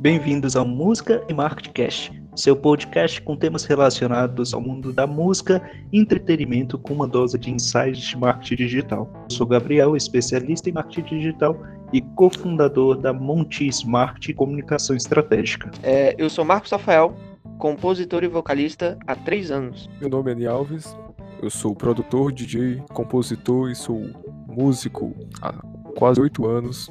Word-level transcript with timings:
Bem-vindos 0.00 0.56
ao 0.56 0.66
Música 0.66 1.24
e 1.28 1.34
Marketing 1.34 1.70
Cast, 1.70 2.22
seu 2.34 2.56
podcast 2.56 3.22
com 3.22 3.36
temas 3.36 3.64
relacionados 3.64 4.52
ao 4.52 4.60
mundo 4.60 4.92
da 4.92 5.06
música 5.06 5.62
e 5.92 6.00
entretenimento 6.00 6.76
com 6.76 6.94
uma 6.94 7.06
dose 7.06 7.38
de 7.38 7.52
insights 7.52 8.08
de 8.08 8.16
marketing 8.16 8.56
digital. 8.56 9.08
Eu 9.30 9.36
sou 9.36 9.46
Gabriel, 9.46 9.96
especialista 9.96 10.68
em 10.68 10.72
marketing 10.72 11.18
digital 11.18 11.56
e 11.96 12.02
cofundador 12.14 12.98
da 12.98 13.10
Montis 13.10 13.82
Marketing 13.82 14.32
e 14.32 14.34
Comunicação 14.34 14.94
Estratégica. 14.94 15.70
É, 15.82 16.14
eu 16.18 16.28
sou 16.28 16.44
Marcos 16.44 16.70
Rafael, 16.70 17.16
compositor 17.58 18.22
e 18.22 18.28
vocalista 18.28 18.98
há 19.06 19.16
três 19.16 19.50
anos. 19.50 19.88
Meu 19.98 20.10
nome 20.10 20.30
é 20.30 20.34
Ani 20.34 20.46
Alves, 20.46 20.94
eu 21.42 21.48
sou 21.48 21.74
produtor, 21.74 22.32
DJ, 22.32 22.82
compositor 22.92 23.70
e 23.70 23.74
sou 23.74 24.10
músico 24.46 25.16
há 25.40 25.54
quase 25.96 26.20
oito 26.20 26.46
anos. 26.46 26.90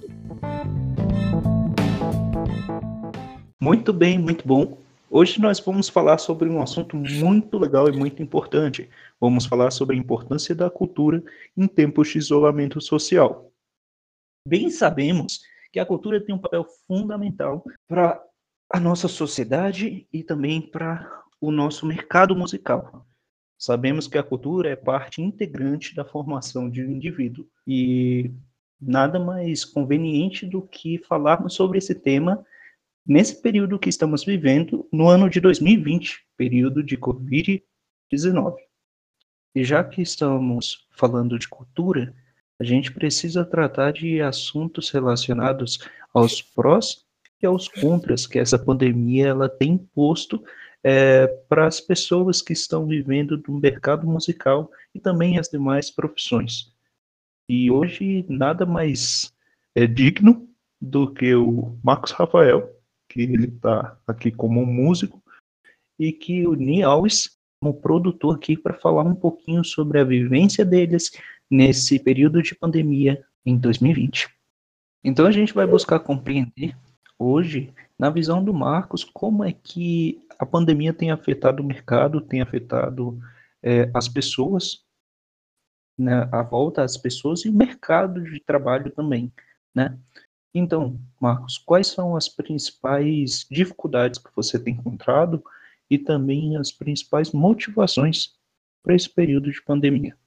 Muito 3.62 3.94
bem, 3.94 4.18
muito 4.18 4.48
bom. 4.48 4.76
Hoje 5.08 5.40
nós 5.40 5.60
vamos 5.60 5.88
falar 5.88 6.18
sobre 6.18 6.49
um 6.49 6.60
assunto 6.60 6.98
muito 6.98 7.60
legal 7.60 7.88
e 7.88 7.91
muito 7.91 8.24
importante. 8.24 8.90
Vamos 9.22 9.46
falar 9.46 9.70
sobre 9.70 9.96
a 9.96 9.99
importância 9.99 10.55
da 10.55 10.68
cultura 10.68 11.24
em 11.55 11.68
tempos 11.68 12.08
de 12.08 12.18
isolamento 12.18 12.82
social. 12.82 13.52
Bem 14.48 14.70
sabemos 14.70 15.41
que 15.72 15.80
a 15.80 15.85
cultura 15.85 16.23
tem 16.23 16.35
um 16.35 16.40
papel 16.40 16.63
fundamental 16.85 17.63
para 17.88 18.23
a 18.71 18.80
nossa 18.80 19.08
sociedade 19.08 20.08
e 20.13 20.23
também 20.23 20.62
para 20.62 21.23
o 21.41 21.52
nosso 21.52 21.85
mercado 21.85 22.35
musical. 22.35 23.07
Sabemos 23.57 24.07
que 24.07 24.20
a 24.20 24.23
cultura 24.23 24.70
é 24.70 24.76
parte 24.76 25.20
integrante 25.20 25.96
da 25.96 26.05
formação 26.05 26.70
de 26.70 26.84
um 26.84 26.91
indivíduo 26.91 27.48
e 27.66 28.32
nada 28.79 29.20
mais 29.20 29.66
conveniente 29.66 30.46
do 30.46 30.62
que 30.62 30.99
falarmos 30.99 31.55
sobre 31.55 31.79
esse 31.79 31.96
tema 31.96 32.46
nesse 33.05 33.41
período 33.41 33.79
que 33.79 33.90
estamos 33.90 34.23
vivendo, 34.23 34.88
no 34.91 35.07
ano 35.07 35.27
de 35.27 35.40
2020, 35.40 36.23
período 36.38 36.84
de 36.84 36.98
Covid-19. 36.98 38.55
E 39.55 39.63
já 39.63 39.84
que 39.84 40.01
estamos 40.01 40.88
falando 40.91 41.40
de 41.40 41.48
cultura, 41.48 42.16
a 42.59 42.63
gente 42.63 42.91
precisa 42.91 43.43
tratar 43.43 43.93
de 43.93 44.21
assuntos 44.21 44.89
relacionados 44.89 45.79
aos 46.13 46.41
prós 46.41 47.05
e 47.41 47.45
aos 47.45 47.67
contras 47.67 48.25
que 48.25 48.39
essa 48.39 48.57
pandemia 48.57 49.27
ela 49.27 49.49
tem 49.49 49.77
posto 49.77 50.43
é, 50.83 51.27
para 51.49 51.67
as 51.67 51.81
pessoas 51.81 52.41
que 52.41 52.53
estão 52.53 52.85
vivendo 52.85 53.37
do 53.37 53.51
mercado 53.53 54.07
musical 54.07 54.71
e 54.93 54.99
também 54.99 55.37
as 55.37 55.49
demais 55.49 55.91
profissões. 55.91 56.73
E 57.49 57.70
hoje 57.70 58.26
nada 58.29 58.65
mais 58.65 59.33
é 59.73 59.85
digno 59.85 60.48
do 60.81 61.13
que 61.13 61.35
o 61.35 61.77
Marcos 61.83 62.11
Rafael 62.11 62.76
que 63.09 63.21
ele 63.21 63.45
está 63.45 63.98
aqui 64.07 64.31
como 64.31 64.61
um 64.61 64.66
músico, 64.66 65.22
e 65.97 66.11
que 66.11 66.45
o 66.45 66.53
Ni 66.53 66.81
como 67.61 67.73
produtor 67.73 68.35
aqui, 68.35 68.57
para 68.57 68.73
falar 68.73 69.03
um 69.03 69.16
pouquinho 69.16 69.63
sobre 69.63 70.00
a 70.00 70.03
vivência 70.03 70.66
deles 70.66 71.11
nesse 71.50 72.00
período 72.00 72.41
de 72.41 72.56
pandemia 72.56 73.24
em 73.46 73.57
2020. 73.57 74.29
Então 75.03 75.25
a 75.25 75.31
gente 75.31 75.53
vai 75.53 75.68
buscar 75.68 76.00
compreender 76.00 76.75
hoje, 77.18 77.74
na 77.97 78.09
visão 78.09 78.44
do 78.44 78.53
Marcos, 78.53 79.03
como 79.03 79.44
é 79.44 79.53
que 79.53 80.19
a 80.38 80.46
pandemia 80.46 80.94
tem 80.94 81.12
afetado 81.12 81.63
o 81.63 81.66
mercado, 81.66 82.19
tem 82.19 82.41
afetado 82.41 83.19
é, 83.63 83.90
as 83.94 84.07
pessoas, 84.07 84.84
né, 85.97 86.28
a 86.31 86.44
volta 86.44 86.84
às 86.84 86.97
pessoas 86.97 87.45
e 87.45 87.50
o 87.50 87.53
mercado 87.53 88.22
de 88.22 88.39
trabalho 88.39 88.91
também, 88.91 89.31
né? 89.73 89.97
Então, 90.53 91.00
Marcos, 91.19 91.57
quais 91.57 91.88
são 91.88 92.16
as 92.16 92.29
principais 92.29 93.45
dificuldades 93.51 94.19
que 94.19 94.29
você 94.33 94.57
tem 94.57 94.73
encontrado 94.75 95.44
e 95.89 95.97
também 95.97 96.57
as 96.57 96.72
principais 96.72 97.31
motivações 97.31 98.33
para 98.81 98.95
esse 98.95 99.09
período 99.09 99.51
de 99.51 99.62
pandemia? 99.62 100.17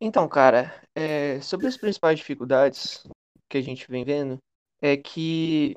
Então, 0.00 0.28
cara, 0.28 0.80
é, 0.94 1.40
sobre 1.40 1.66
as 1.66 1.76
principais 1.76 2.18
dificuldades 2.18 3.02
que 3.48 3.58
a 3.58 3.62
gente 3.62 3.88
vem 3.90 4.04
vendo, 4.04 4.38
é 4.80 4.96
que, 4.96 5.74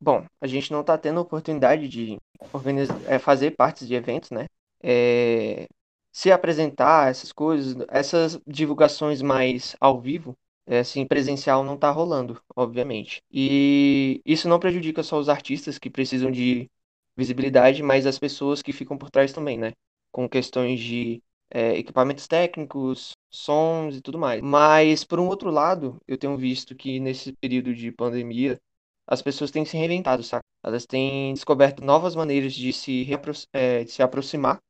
bom, 0.00 0.26
a 0.40 0.46
gente 0.46 0.72
não 0.72 0.82
está 0.82 0.98
tendo 0.98 1.20
oportunidade 1.20 1.88
de 1.88 2.18
organizar, 2.52 2.96
é, 3.06 3.18
fazer 3.18 3.52
partes 3.52 3.88
de 3.88 3.94
eventos, 3.94 4.30
né? 4.30 4.46
É, 4.82 5.68
se 6.12 6.32
apresentar, 6.32 7.10
essas 7.10 7.32
coisas, 7.32 7.76
essas 7.90 8.40
divulgações 8.46 9.22
mais 9.22 9.76
ao 9.80 10.00
vivo, 10.00 10.36
assim, 10.68 11.06
presencial 11.06 11.64
não 11.64 11.74
está 11.76 11.90
rolando, 11.90 12.40
obviamente. 12.56 13.22
E 13.32 14.22
isso 14.26 14.48
não 14.48 14.60
prejudica 14.60 15.02
só 15.02 15.18
os 15.18 15.28
artistas 15.28 15.78
que 15.78 15.90
precisam 15.90 16.30
de 16.30 16.70
visibilidade, 17.16 17.82
mas 17.82 18.06
as 18.06 18.18
pessoas 18.18 18.62
que 18.62 18.72
ficam 18.72 18.98
por 18.98 19.10
trás 19.10 19.32
também, 19.32 19.58
né? 19.58 19.72
Com 20.12 20.28
questões 20.28 20.80
de 20.80 21.22
é, 21.54 21.78
equipamentos 21.78 22.26
técnicos, 22.26 23.12
sons 23.30 23.96
e 23.96 24.00
tudo 24.00 24.18
mais. 24.18 24.42
Mas, 24.42 25.04
por 25.04 25.20
um 25.20 25.28
outro 25.28 25.50
lado, 25.50 25.98
eu 26.06 26.18
tenho 26.18 26.36
visto 26.36 26.74
que 26.74 26.98
nesse 26.98 27.32
período 27.34 27.72
de 27.72 27.92
pandemia, 27.92 28.60
as 29.06 29.22
pessoas 29.22 29.52
têm 29.52 29.64
se 29.64 29.76
reinventado, 29.76 30.22
sabe? 30.24 30.42
Elas 30.64 30.84
têm 30.84 31.32
descoberto 31.32 31.84
novas 31.84 32.16
maneiras 32.16 32.54
de 32.54 32.72
se, 32.72 33.06
é, 33.52 33.84
de 33.84 33.90
se 33.92 34.02
aproximar 34.02 34.60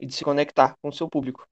e 0.00 0.06
de 0.06 0.14
se 0.14 0.24
conectar 0.24 0.74
com 0.82 0.88
o 0.88 0.92
seu 0.92 1.08
público, 1.08 1.46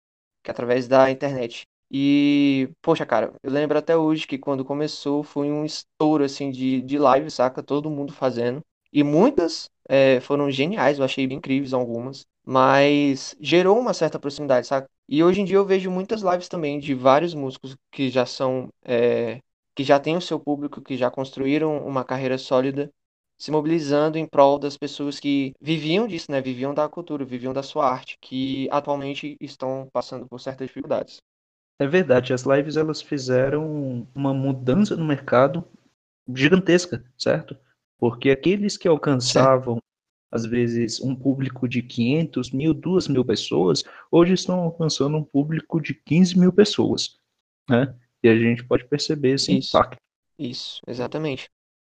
que 0.45 0.51
é 0.51 0.53
através 0.53 0.87
da 0.87 1.11
internet. 1.11 1.67
E, 1.91 2.71
poxa, 2.83 3.07
cara, 3.07 3.33
eu 3.43 3.51
lembro 3.51 3.79
até 3.79 3.97
hoje 3.97 4.27
que 4.27 4.39
quando 4.39 4.65
começou 4.65 5.23
foi 5.25 5.51
um 5.51 5.65
estouro, 5.65 6.25
assim, 6.25 6.51
de, 6.51 6.81
de 6.83 6.99
live, 6.99 7.31
saca? 7.31 7.63
Todo 7.63 7.91
mundo 7.91 8.13
fazendo. 8.13 8.61
E 8.93 9.03
muitas 9.03 9.69
é, 9.89 10.21
foram 10.21 10.51
geniais, 10.51 10.99
eu 10.99 11.05
achei 11.05 11.27
bem 11.27 11.39
incríveis 11.39 11.73
algumas. 11.73 12.27
Mas 12.45 13.37
gerou 13.41 13.79
uma 13.79 13.93
certa 13.95 14.19
proximidade, 14.19 14.67
saca? 14.67 14.89
E 15.09 15.23
hoje 15.23 15.41
em 15.41 15.45
dia 15.45 15.57
eu 15.57 15.65
vejo 15.67 15.91
muitas 15.91 16.23
lives 16.23 16.49
também 16.49 16.79
de 16.79 16.95
vários 16.95 17.35
músicos 17.35 17.77
que 17.91 18.09
já 18.11 18.25
são. 18.27 18.69
É, 18.85 19.41
que 19.75 19.85
já 19.85 20.01
têm 20.01 20.17
o 20.17 20.21
seu 20.21 20.41
público, 20.41 20.81
que 20.81 20.97
já 20.97 21.11
construíram 21.11 21.87
uma 21.87 22.03
carreira 22.05 22.39
sólida, 22.39 22.91
se 23.39 23.51
mobilizando 23.51 24.17
em 24.17 24.27
prol 24.27 24.59
das 24.59 24.77
pessoas 24.77 25.21
que 25.21 25.53
viviam 25.61 26.07
disso, 26.07 26.31
né? 26.31 26.41
Viviam 26.41 26.73
da 26.73 26.89
cultura, 26.89 27.25
viviam 27.25 27.53
da 27.53 27.63
sua 27.63 27.87
arte, 27.89 28.17
que 28.21 28.69
atualmente 28.71 29.37
estão 29.41 29.89
passando 29.93 30.27
por 30.27 30.41
certas 30.41 30.67
dificuldades. 30.69 31.21
É 31.79 31.87
verdade, 31.87 32.33
as 32.33 32.43
lives 32.43 32.77
elas 32.77 33.03
fizeram 33.03 34.07
uma 34.15 34.33
mudança 34.33 34.97
no 34.97 35.05
mercado 35.05 35.65
gigantesca, 36.35 37.05
certo? 37.19 37.57
Porque 37.99 38.31
aqueles 38.31 38.77
que 38.77 38.87
alcançavam, 38.89 39.79
às 40.31 40.45
vezes, 40.45 41.01
um 41.01 41.15
público 41.15 41.69
de 41.69 41.83
500 41.83 42.51
mil, 42.51 42.75
2 42.75 43.09
mil 43.09 43.25
pessoas, 43.25 43.85
hoje 44.11 44.35
estão 44.35 44.61
alcançando 44.61 45.17
um 45.17 45.25
público 45.25 45.81
de 45.81 45.95
15 45.95 46.39
mil 46.39 46.53
pessoas, 46.53 47.19
né? 47.69 47.95
E 48.23 48.29
a 48.29 48.37
gente 48.37 48.65
pode 48.65 48.85
perceber 48.87 49.35
esse 49.35 49.57
Isso. 49.57 49.77
impacto. 49.77 49.97
Isso, 50.39 50.81
exatamente. 50.87 51.49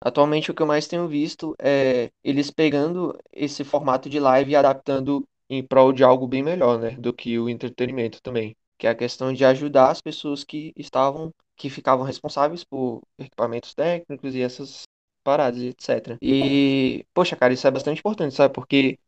Atualmente 0.00 0.50
o 0.50 0.54
que 0.54 0.62
eu 0.62 0.66
mais 0.66 0.86
tenho 0.86 1.08
visto 1.08 1.56
é 1.60 2.10
eles 2.22 2.50
pegando 2.50 3.18
esse 3.32 3.64
formato 3.64 4.08
de 4.08 4.20
live 4.20 4.52
e 4.52 4.56
adaptando 4.56 5.26
em 5.50 5.66
prol 5.66 5.92
de 5.92 6.04
algo 6.04 6.28
bem 6.28 6.42
melhor, 6.42 6.78
né? 6.78 6.90
Do 6.92 7.12
que 7.12 7.36
o 7.38 7.48
entretenimento 7.48 8.22
também 8.22 8.54
que 8.78 8.86
é 8.86 8.90
a 8.90 8.94
questão 8.94 9.32
de 9.32 9.44
ajudar 9.44 9.90
as 9.90 10.00
pessoas 10.00 10.44
que 10.44 10.72
estavam, 10.76 11.34
que 11.56 11.68
ficavam 11.68 12.04
responsáveis 12.06 12.62
por 12.62 13.02
equipamentos 13.18 13.74
técnicos 13.74 14.34
e 14.34 14.40
essas 14.40 14.84
paradas, 15.28 15.60
etc. 15.60 16.16
E, 16.22 17.04
poxa, 17.12 17.36
cara, 17.36 17.52
isso 17.52 17.66
é 17.66 17.70
bastante 17.70 17.98
importante, 17.98 18.34
sabe? 18.34 18.54
Porque 18.54 18.98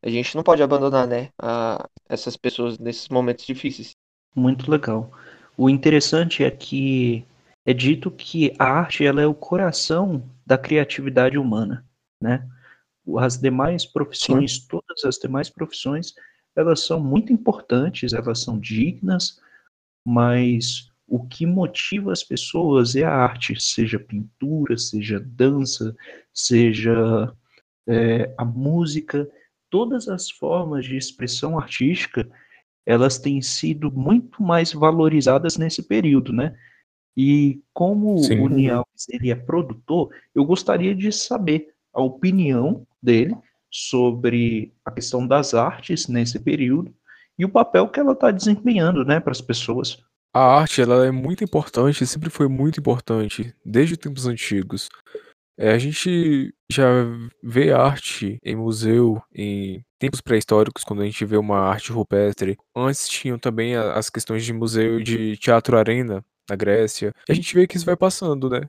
a 0.00 0.08
gente 0.08 0.36
não 0.36 0.44
pode 0.44 0.62
abandonar, 0.62 1.04
né, 1.04 1.30
a, 1.36 1.88
essas 2.08 2.36
pessoas 2.36 2.78
nesses 2.78 3.08
momentos 3.08 3.44
difíceis. 3.44 3.96
Muito 4.36 4.70
legal. 4.70 5.10
O 5.56 5.68
interessante 5.68 6.44
é 6.44 6.50
que 6.50 7.24
é 7.66 7.72
dito 7.72 8.08
que 8.08 8.54
a 8.56 8.66
arte 8.66 9.04
ela 9.04 9.20
é 9.20 9.26
o 9.26 9.34
coração 9.34 10.22
da 10.46 10.56
criatividade 10.56 11.36
humana, 11.36 11.84
né? 12.20 12.48
As 13.18 13.36
demais 13.36 13.84
profissões, 13.84 14.58
Sim. 14.58 14.68
todas 14.68 15.04
as 15.04 15.16
demais 15.16 15.50
profissões, 15.50 16.14
elas 16.54 16.86
são 16.86 17.00
muito 17.00 17.32
importantes, 17.32 18.12
elas 18.12 18.40
são 18.42 18.60
dignas, 18.60 19.40
mas 20.06 20.88
o 21.06 21.26
que 21.26 21.46
motiva 21.46 22.12
as 22.12 22.24
pessoas 22.24 22.96
é 22.96 23.04
a 23.04 23.12
arte, 23.12 23.60
seja 23.60 23.98
pintura, 23.98 24.76
seja 24.78 25.20
dança, 25.20 25.94
seja 26.32 27.32
é, 27.86 28.32
a 28.38 28.44
música, 28.44 29.28
todas 29.68 30.08
as 30.08 30.30
formas 30.30 30.84
de 30.84 30.96
expressão 30.96 31.58
artística, 31.58 32.28
elas 32.86 33.18
têm 33.18 33.40
sido 33.42 33.90
muito 33.90 34.42
mais 34.42 34.72
valorizadas 34.72 35.56
nesse 35.56 35.82
período, 35.82 36.32
né? 36.32 36.56
E 37.16 37.60
como 37.72 38.18
Sim. 38.18 38.40
o 38.40 38.48
Nialves 38.48 39.08
ele 39.08 39.30
é 39.30 39.34
produtor, 39.34 40.10
eu 40.34 40.44
gostaria 40.44 40.94
de 40.94 41.12
saber 41.12 41.74
a 41.92 42.02
opinião 42.02 42.86
dele 43.02 43.36
sobre 43.70 44.72
a 44.84 44.90
questão 44.90 45.26
das 45.26 45.54
artes 45.54 46.08
nesse 46.08 46.38
período 46.38 46.94
e 47.38 47.44
o 47.44 47.48
papel 47.48 47.88
que 47.88 48.00
ela 48.00 48.12
está 48.12 48.30
desempenhando, 48.30 49.04
né, 49.04 49.20
para 49.20 49.32
as 49.32 49.40
pessoas. 49.40 50.02
A 50.34 50.40
arte, 50.40 50.82
ela 50.82 51.06
é 51.06 51.12
muito 51.12 51.44
importante, 51.44 52.04
sempre 52.04 52.28
foi 52.28 52.48
muito 52.48 52.80
importante, 52.80 53.54
desde 53.64 53.96
tempos 53.96 54.26
antigos. 54.26 54.88
É, 55.56 55.70
a 55.70 55.78
gente 55.78 56.52
já 56.68 56.84
vê 57.40 57.72
arte 57.72 58.38
em 58.44 58.56
museu, 58.56 59.22
em 59.32 59.84
tempos 59.96 60.20
pré-históricos, 60.20 60.82
quando 60.82 61.02
a 61.02 61.04
gente 61.04 61.24
vê 61.24 61.36
uma 61.36 61.60
arte 61.60 61.92
rupestre. 61.92 62.58
Antes 62.76 63.08
tinham 63.08 63.38
também 63.38 63.76
as 63.76 64.10
questões 64.10 64.44
de 64.44 64.52
museu 64.52 65.00
de 65.00 65.36
teatro 65.36 65.78
arena 65.78 66.24
na 66.50 66.56
Grécia. 66.56 67.12
E 67.28 67.32
a 67.32 67.34
gente 67.34 67.54
vê 67.54 67.66
que 67.68 67.76
isso 67.76 67.86
vai 67.86 67.96
passando, 67.96 68.50
né? 68.50 68.62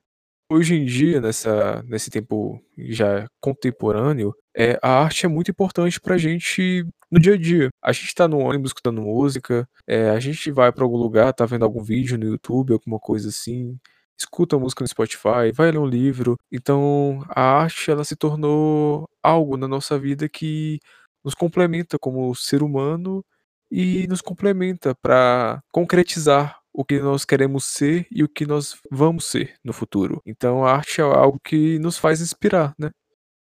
Hoje 0.52 0.76
em 0.76 0.86
dia, 0.86 1.20
nessa, 1.20 1.82
nesse 1.88 2.12
tempo 2.12 2.62
já 2.78 3.26
contemporâneo, 3.42 4.32
é, 4.56 4.80
a 4.81 4.90
arte 5.04 5.25
é 5.25 5.30
muito 5.30 5.52
importante 5.52 6.00
pra 6.00 6.18
gente 6.18 6.86
no 7.12 7.19
dia 7.19 7.34
a 7.36 7.38
dia. 7.38 7.69
A 7.81 7.92
gente 7.92 8.13
tá 8.16 8.28
no 8.28 8.40
ônibus 8.40 8.69
escutando 8.69 9.02
música, 9.02 9.68
é, 9.88 10.10
a 10.10 10.19
gente 10.19 10.52
vai 10.52 10.72
pra 10.72 10.84
algum 10.84 10.98
lugar, 10.98 11.34
tá 11.34 11.46
vendo 11.46 11.63
algum 11.66 11.84
vídeo 11.84 12.18
no 12.18 12.25
YouTube, 12.25 12.74
alguma 12.74 13.00
coisa 13.00 13.30
assim, 13.30 13.78
escuta 14.18 14.57
música 14.57 14.84
no 14.84 14.88
Spotify, 14.88 15.52
vai 15.54 15.72
ler 15.72 15.80
um 15.80 15.86
livro. 15.86 16.38
Então, 16.52 17.24
a 17.30 17.42
arte, 17.42 17.92
ela 17.92 18.04
se 18.04 18.16
tornou 18.16 19.10
algo 19.24 19.57
na 19.57 19.68
nossa 19.68 20.00
vida 20.00 20.28
que 20.30 20.80
nos 21.24 21.34
complementa 21.36 21.98
como 22.00 22.34
ser 22.36 22.63
humano 22.63 23.24
e 23.72 24.08
nos 24.08 24.22
complementa 24.22 24.96
para 25.01 25.62
concretizar 25.72 26.60
o 26.74 26.84
que 26.86 27.00
nós 27.00 27.25
queremos 27.25 27.66
ser 27.66 28.06
e 28.12 28.24
o 28.24 28.30
que 28.30 28.46
nós 28.46 28.75
vamos 28.92 29.25
ser 29.25 29.56
no 29.63 29.74
futuro. 29.74 30.22
Então 30.25 30.66
a 30.66 30.74
arte 30.74 31.01
é 31.01 31.04
algo 31.04 31.40
que 31.44 31.80
nos 31.80 31.98
faz 31.98 32.22
inspirar, 32.22 32.74
né? 32.78 32.92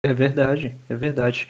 É 0.04 0.14
verdade, 0.14 0.76
é 0.90 0.96
verdade. 0.96 1.48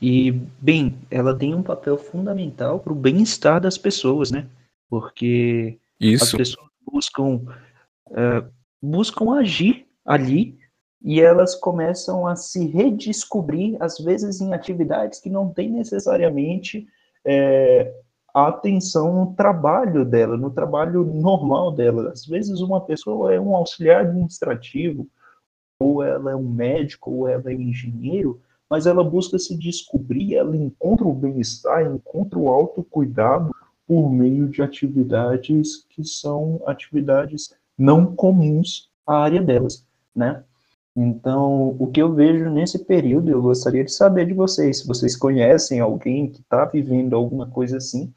E, 0.00 0.32
bem, 0.58 0.98
ela 1.10 1.36
tem 1.36 1.54
um 1.54 1.62
papel 1.62 1.98
fundamental 1.98 2.80
para 2.80 2.92
o 2.92 2.96
bem-estar 2.96 3.60
das 3.60 3.76
pessoas, 3.76 4.30
né? 4.30 4.46
Porque 4.88 5.78
Isso. 6.00 6.24
as 6.24 6.32
pessoas 6.32 6.68
buscam, 6.90 7.42
uh, 8.08 8.50
buscam 8.82 9.34
agir 9.34 9.86
ali 10.04 10.58
e 11.02 11.20
elas 11.20 11.54
começam 11.54 12.26
a 12.26 12.34
se 12.36 12.66
redescobrir, 12.66 13.76
às 13.80 13.98
vezes 13.98 14.40
em 14.40 14.54
atividades 14.54 15.20
que 15.20 15.28
não 15.28 15.50
têm 15.50 15.70
necessariamente 15.70 16.86
é, 17.24 17.92
a 18.34 18.48
atenção 18.48 19.12
no 19.12 19.34
trabalho 19.34 20.04
dela, 20.04 20.36
no 20.36 20.50
trabalho 20.50 21.04
normal 21.04 21.72
dela. 21.72 22.10
Às 22.10 22.26
vezes 22.26 22.60
uma 22.60 22.80
pessoa 22.80 23.34
é 23.34 23.40
um 23.40 23.54
auxiliar 23.54 24.02
administrativo, 24.02 25.06
ou 25.80 26.02
ela 26.02 26.32
é 26.32 26.36
um 26.36 26.48
médico, 26.48 27.10
ou 27.10 27.28
ela 27.28 27.50
é 27.50 27.56
um 27.56 27.60
engenheiro, 27.60 28.40
mas 28.68 28.86
ela 28.86 29.02
busca 29.02 29.38
se 29.38 29.56
descobrir, 29.56 30.36
ela 30.36 30.56
encontra 30.56 31.06
o 31.06 31.14
bem-estar, 31.14 31.90
encontra 31.90 32.38
o 32.38 32.48
autocuidado 32.48 33.50
por 33.86 34.08
meio 34.08 34.48
de 34.48 34.62
atividades 34.62 35.84
que 35.88 36.04
são 36.04 36.62
atividades 36.66 37.52
não 37.76 38.14
comuns 38.14 38.88
à 39.04 39.16
área 39.16 39.42
delas, 39.42 39.84
né? 40.14 40.44
Então, 40.94 41.76
o 41.78 41.86
que 41.86 42.02
eu 42.02 42.12
vejo 42.12 42.50
nesse 42.50 42.84
período, 42.84 43.30
eu 43.30 43.40
gostaria 43.40 43.84
de 43.84 43.92
saber 43.92 44.26
de 44.26 44.34
vocês, 44.34 44.80
se 44.80 44.86
vocês 44.86 45.16
conhecem 45.16 45.80
alguém 45.80 46.30
que 46.30 46.40
está 46.40 46.64
vivendo 46.64 47.14
alguma 47.14 47.48
coisa 47.48 47.78
assim, 47.78 48.12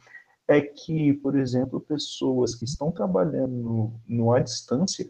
é 0.47 0.59
que, 0.59 1.13
por 1.13 1.37
exemplo, 1.37 1.79
pessoas 1.79 2.55
que 2.55 2.65
estão 2.65 2.91
trabalhando 2.91 3.53
no, 3.53 3.93
no 4.07 4.33
à 4.33 4.39
distância, 4.39 5.09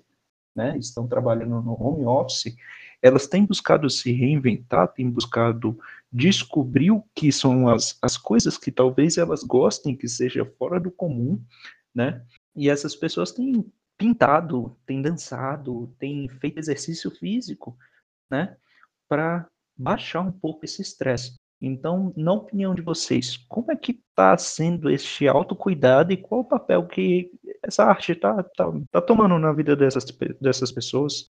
né, 0.56 0.78
estão 0.78 1.08
trabalhando 1.08 1.62
no 1.62 1.74
home 1.82 2.06
office, 2.06 2.56
elas 3.02 3.28
têm 3.28 3.46
buscado 3.46 3.90
se 3.90 4.12
reinventar, 4.12 4.88
têm 4.94 5.10
buscado 5.10 5.78
descobrir 6.12 6.92
o 6.92 7.04
que 7.14 7.32
são 7.32 7.68
as, 7.68 7.98
as 8.02 8.18
coisas 8.18 8.58
que 8.58 8.72
talvez 8.72 9.18
elas 9.18 9.44
gostem, 9.44 9.96
que 9.96 10.08
seja 10.08 10.46
fora 10.58 10.80
do 10.80 10.90
comum, 10.90 11.42
né? 11.94 12.24
E 12.56 12.70
essas 12.70 12.96
pessoas 12.96 13.32
têm 13.32 13.66
pintado, 13.98 14.78
têm 14.86 15.02
dançado, 15.02 15.94
têm 16.00 16.30
feito 16.30 16.60
exercício 16.60 17.12
físico, 17.12 17.78
né? 18.30 18.56
Para 19.10 19.48
baixar 19.76 20.22
um 20.22 20.32
pouco 20.32 20.64
esse 20.64 20.82
estresse. 20.82 21.36
Então, 21.62 22.14
na 22.16 22.34
opinião 22.34 22.76
de 22.76 22.82
vocês, 22.82 23.38
como 23.48 23.72
é 23.72 23.76
que 23.76 23.94
está 23.94 24.38
sendo 24.38 24.90
este 24.90 25.28
autocuidado 25.28 26.12
e 26.12 26.18
qual 26.18 26.42
o 26.42 26.46
papel 26.46 26.86
que 26.88 27.32
essa 27.64 27.86
arte 27.86 28.12
está 28.14 28.44
tá, 28.44 28.66
tá 28.92 29.02
tomando 29.02 29.40
na 29.40 29.54
vida 29.54 29.76
dessas, 29.76 30.06
dessas 30.42 30.72
pessoas? 30.72 31.32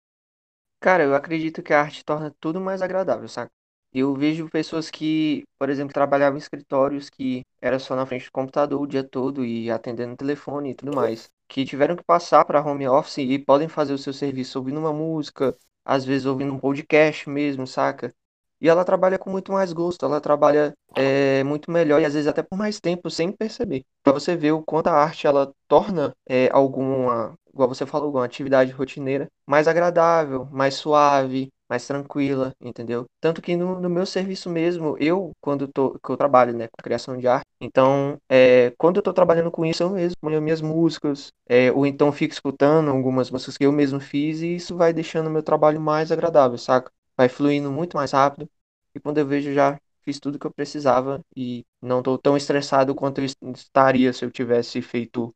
Cara, 0.80 1.04
eu 1.04 1.14
acredito 1.16 1.62
que 1.62 1.74
a 1.74 1.82
arte 1.82 2.04
torna 2.06 2.34
tudo 2.40 2.60
mais 2.62 2.82
agradável, 2.82 3.28
saca? 3.28 3.52
Eu 3.94 4.14
vejo 4.16 4.50
pessoas 4.50 4.90
que, 4.90 5.44
por 5.58 5.70
exemplo, 5.70 5.94
trabalhavam 5.94 6.38
em 6.38 6.42
escritórios 6.42 7.10
que 7.10 7.44
era 7.60 7.80
só 7.80 7.96
na 7.96 8.06
frente 8.06 8.26
do 8.26 8.32
computador 8.32 8.80
o 8.82 8.88
dia 8.88 9.04
todo 9.04 9.44
e 9.44 9.70
atendendo 9.72 10.14
o 10.14 10.18
telefone 10.18 10.72
e 10.72 10.76
tudo 10.76 10.96
mais, 10.96 11.30
que 11.48 11.66
tiveram 11.66 11.96
que 11.96 12.04
passar 12.04 12.46
para 12.46 12.64
home 12.64 12.88
office 12.88 13.18
e 13.18 13.40
podem 13.40 13.68
fazer 13.68 13.94
o 13.94 13.98
seu 13.98 14.14
serviço 14.14 14.60
ouvindo 14.60 14.80
uma 14.80 14.94
música, 14.94 15.58
às 15.84 16.06
vezes 16.06 16.26
ouvindo 16.28 16.54
um 16.54 16.60
podcast 16.60 17.28
mesmo, 17.30 17.66
saca? 17.68 18.14
E 18.62 18.68
ela 18.70 18.84
trabalha 18.86 19.18
com 19.18 19.30
muito 19.30 19.52
mais 19.52 19.72
gosto, 19.74 20.06
ela 20.06 20.20
trabalha 20.22 20.74
é, 20.96 21.44
muito 21.44 21.72
melhor 21.72 22.02
e 22.02 22.06
às 22.06 22.14
vezes 22.14 22.28
até 22.28 22.44
por 22.44 22.58
mais 22.58 22.80
tempo 22.80 23.10
sem 23.10 23.32
perceber. 23.32 23.84
Para 24.04 24.14
você 24.14 24.36
ver 24.36 24.52
o 24.52 24.62
quanto 24.64 24.88
a 24.88 24.94
arte 24.94 25.28
ela 25.28 25.52
torna 25.68 26.14
é, 26.28 26.50
alguma, 26.52 27.34
igual 27.54 27.70
você 27.70 27.86
falou, 27.86 28.08
alguma 28.08 28.26
atividade 28.26 28.72
rotineira 28.72 29.28
mais 29.48 29.68
agradável, 29.68 30.48
mais 30.52 30.76
suave, 30.76 31.50
mais 31.70 31.86
tranquila, 31.86 32.52
entendeu? 32.60 33.06
Tanto 33.22 33.42
que 33.42 33.56
no, 33.56 33.80
no 33.80 33.90
meu 33.90 34.06
serviço 34.06 34.50
mesmo, 34.50 34.98
eu, 35.00 35.32
quando 35.40 35.68
tô, 35.68 36.00
que 36.00 36.10
eu 36.10 36.18
trabalho, 36.18 36.52
né, 36.54 36.68
com 36.68 36.84
criação 36.84 37.16
de 37.18 37.28
arte, 37.28 37.46
então, 37.62 38.18
é, 38.28 38.74
quando 38.78 38.98
eu 38.98 39.04
tô 39.04 39.14
trabalhando 39.14 39.52
com 39.52 39.64
isso, 39.66 39.84
eu 39.84 39.90
mesmo 39.92 40.16
ponho 40.20 40.42
minhas 40.42 40.62
músicas, 40.62 41.32
é, 41.48 41.72
ou 41.72 41.86
então 41.86 42.12
fico 42.12 42.34
escutando 42.34 42.90
algumas 42.90 43.30
músicas 43.30 43.58
que 43.58 43.66
eu 43.66 43.72
mesmo 43.72 44.00
fiz, 44.00 44.42
e 44.42 44.56
isso 44.56 44.76
vai 44.76 44.92
deixando 44.94 45.28
o 45.28 45.30
meu 45.30 45.44
trabalho 45.44 45.80
mais 45.80 46.12
agradável, 46.12 46.58
saca? 46.58 46.92
Vai 47.20 47.28
fluindo 47.28 47.70
muito 47.70 47.98
mais 47.98 48.14
rápido. 48.14 48.50
E 48.96 49.00
quando 49.02 49.18
eu 49.18 49.28
vejo, 49.28 49.54
já 49.54 49.78
fiz 50.04 50.22
tudo 50.22 50.40
que 50.40 50.48
eu 50.48 50.54
precisava 50.54 51.20
e 51.36 51.66
não 51.82 52.00
estou 52.00 52.18
tão 52.18 52.38
estressado 52.38 52.96
quanto 52.96 53.20
eu 53.20 53.26
estaria 53.26 54.14
se 54.14 54.24
eu 54.24 54.32
tivesse 54.32 54.82
feito 54.82 55.36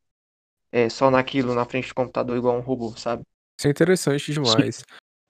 é, 0.72 0.88
só 0.88 1.12
naquilo, 1.12 1.54
na 1.54 1.66
frente 1.66 1.90
do 1.90 1.96
computador, 1.96 2.38
igual 2.38 2.58
um 2.58 2.62
robô, 2.62 2.96
sabe? 2.96 3.24
Isso 3.60 3.68
é 3.68 3.72
interessante 3.72 4.32
demais. 4.32 4.82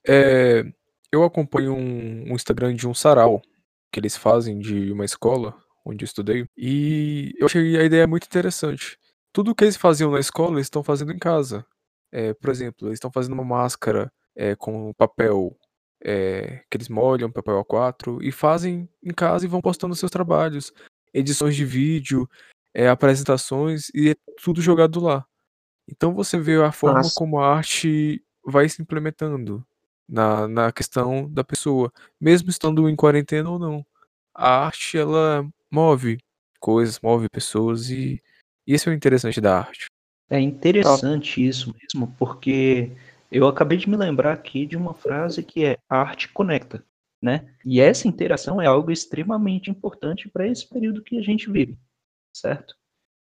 É, 0.08 0.64
eu 1.12 1.24
acompanho 1.24 1.74
um, 1.74 2.32
um 2.32 2.36
Instagram 2.36 2.76
de 2.76 2.88
um 2.88 2.94
sarau 2.94 3.42
que 3.92 4.00
eles 4.00 4.16
fazem 4.16 4.60
de 4.60 4.92
uma 4.92 5.06
escola 5.06 5.58
onde 5.84 6.04
eu 6.04 6.06
estudei 6.06 6.46
e 6.56 7.34
eu 7.40 7.48
achei 7.48 7.80
a 7.80 7.84
ideia 7.84 8.06
muito 8.06 8.28
interessante. 8.28 9.00
Tudo 9.34 9.56
que 9.56 9.64
eles 9.64 9.76
faziam 9.76 10.12
na 10.12 10.20
escola, 10.20 10.58
eles 10.58 10.68
estão 10.68 10.84
fazendo 10.84 11.14
em 11.14 11.18
casa. 11.18 11.66
É, 12.12 12.32
por 12.36 12.52
exemplo, 12.52 12.90
eles 12.90 12.98
estão 12.98 13.12
fazendo 13.12 13.34
uma 13.34 13.44
máscara 13.44 14.14
é, 14.36 14.56
com 14.56 14.94
papel 14.94 15.58
é, 16.04 16.62
que 16.70 16.78
eles 16.78 16.90
molham 16.90 17.32
papel 17.32 17.64
A4 17.64 18.22
e 18.22 18.32
fazem 18.32 18.90
em 19.02 19.14
casa 19.14 19.46
e 19.46 19.48
vão 19.48 19.62
postando 19.62 19.96
seus 19.96 20.12
trabalhos, 20.12 20.74
edições 21.14 21.56
de 21.56 21.64
vídeo, 21.64 22.30
é, 22.74 22.90
apresentações 22.90 23.90
e 23.94 24.10
é 24.10 24.16
tudo 24.44 24.62
jogado 24.62 25.00
lá. 25.00 25.26
Então 25.90 26.14
você 26.14 26.38
vê 26.38 26.62
a 26.62 26.72
forma 26.72 27.00
Nossa. 27.00 27.16
como 27.16 27.40
a 27.40 27.56
arte 27.56 28.24
vai 28.46 28.68
se 28.68 28.82
implementando 28.82 29.66
na, 30.08 30.48
na 30.48 30.72
questão 30.72 31.30
da 31.30 31.44
pessoa, 31.44 31.92
mesmo 32.20 32.50
estando 32.50 32.90
em 32.90 32.96
quarentena 32.96 33.50
ou 33.50 33.60
não. 33.60 33.86
A 34.34 34.66
arte 34.66 34.98
ela 34.98 35.48
move 35.72 36.18
coisas, 36.60 37.00
move 37.00 37.30
pessoas 37.30 37.90
e, 37.90 38.22
e 38.66 38.74
esse 38.74 38.90
é 38.90 38.92
o 38.92 38.96
interessante 38.96 39.40
da 39.40 39.60
arte. 39.60 39.88
É 40.30 40.40
interessante 40.40 41.46
isso 41.46 41.74
mesmo, 41.80 42.14
porque 42.18 42.92
eu 43.34 43.48
acabei 43.48 43.78
de 43.78 43.90
me 43.90 43.98
lembrar 43.98 44.32
aqui 44.32 44.66
de 44.66 44.78
uma 44.78 44.94
frase 44.94 45.44
que 45.44 45.66
é 45.66 45.78
a 45.90 45.98
arte 45.98 46.30
conecta, 46.30 46.86
né? 47.22 47.52
E 47.66 47.82
essa 47.82 48.08
interação 48.08 48.62
é 48.62 48.68
algo 48.68 48.92
extremamente 48.92 49.72
importante 49.72 50.30
para 50.30 50.48
esse 50.48 50.70
período 50.70 51.02
que 51.02 51.18
a 51.18 51.22
gente 51.22 51.50
vive, 51.50 51.78
certo? 52.32 52.76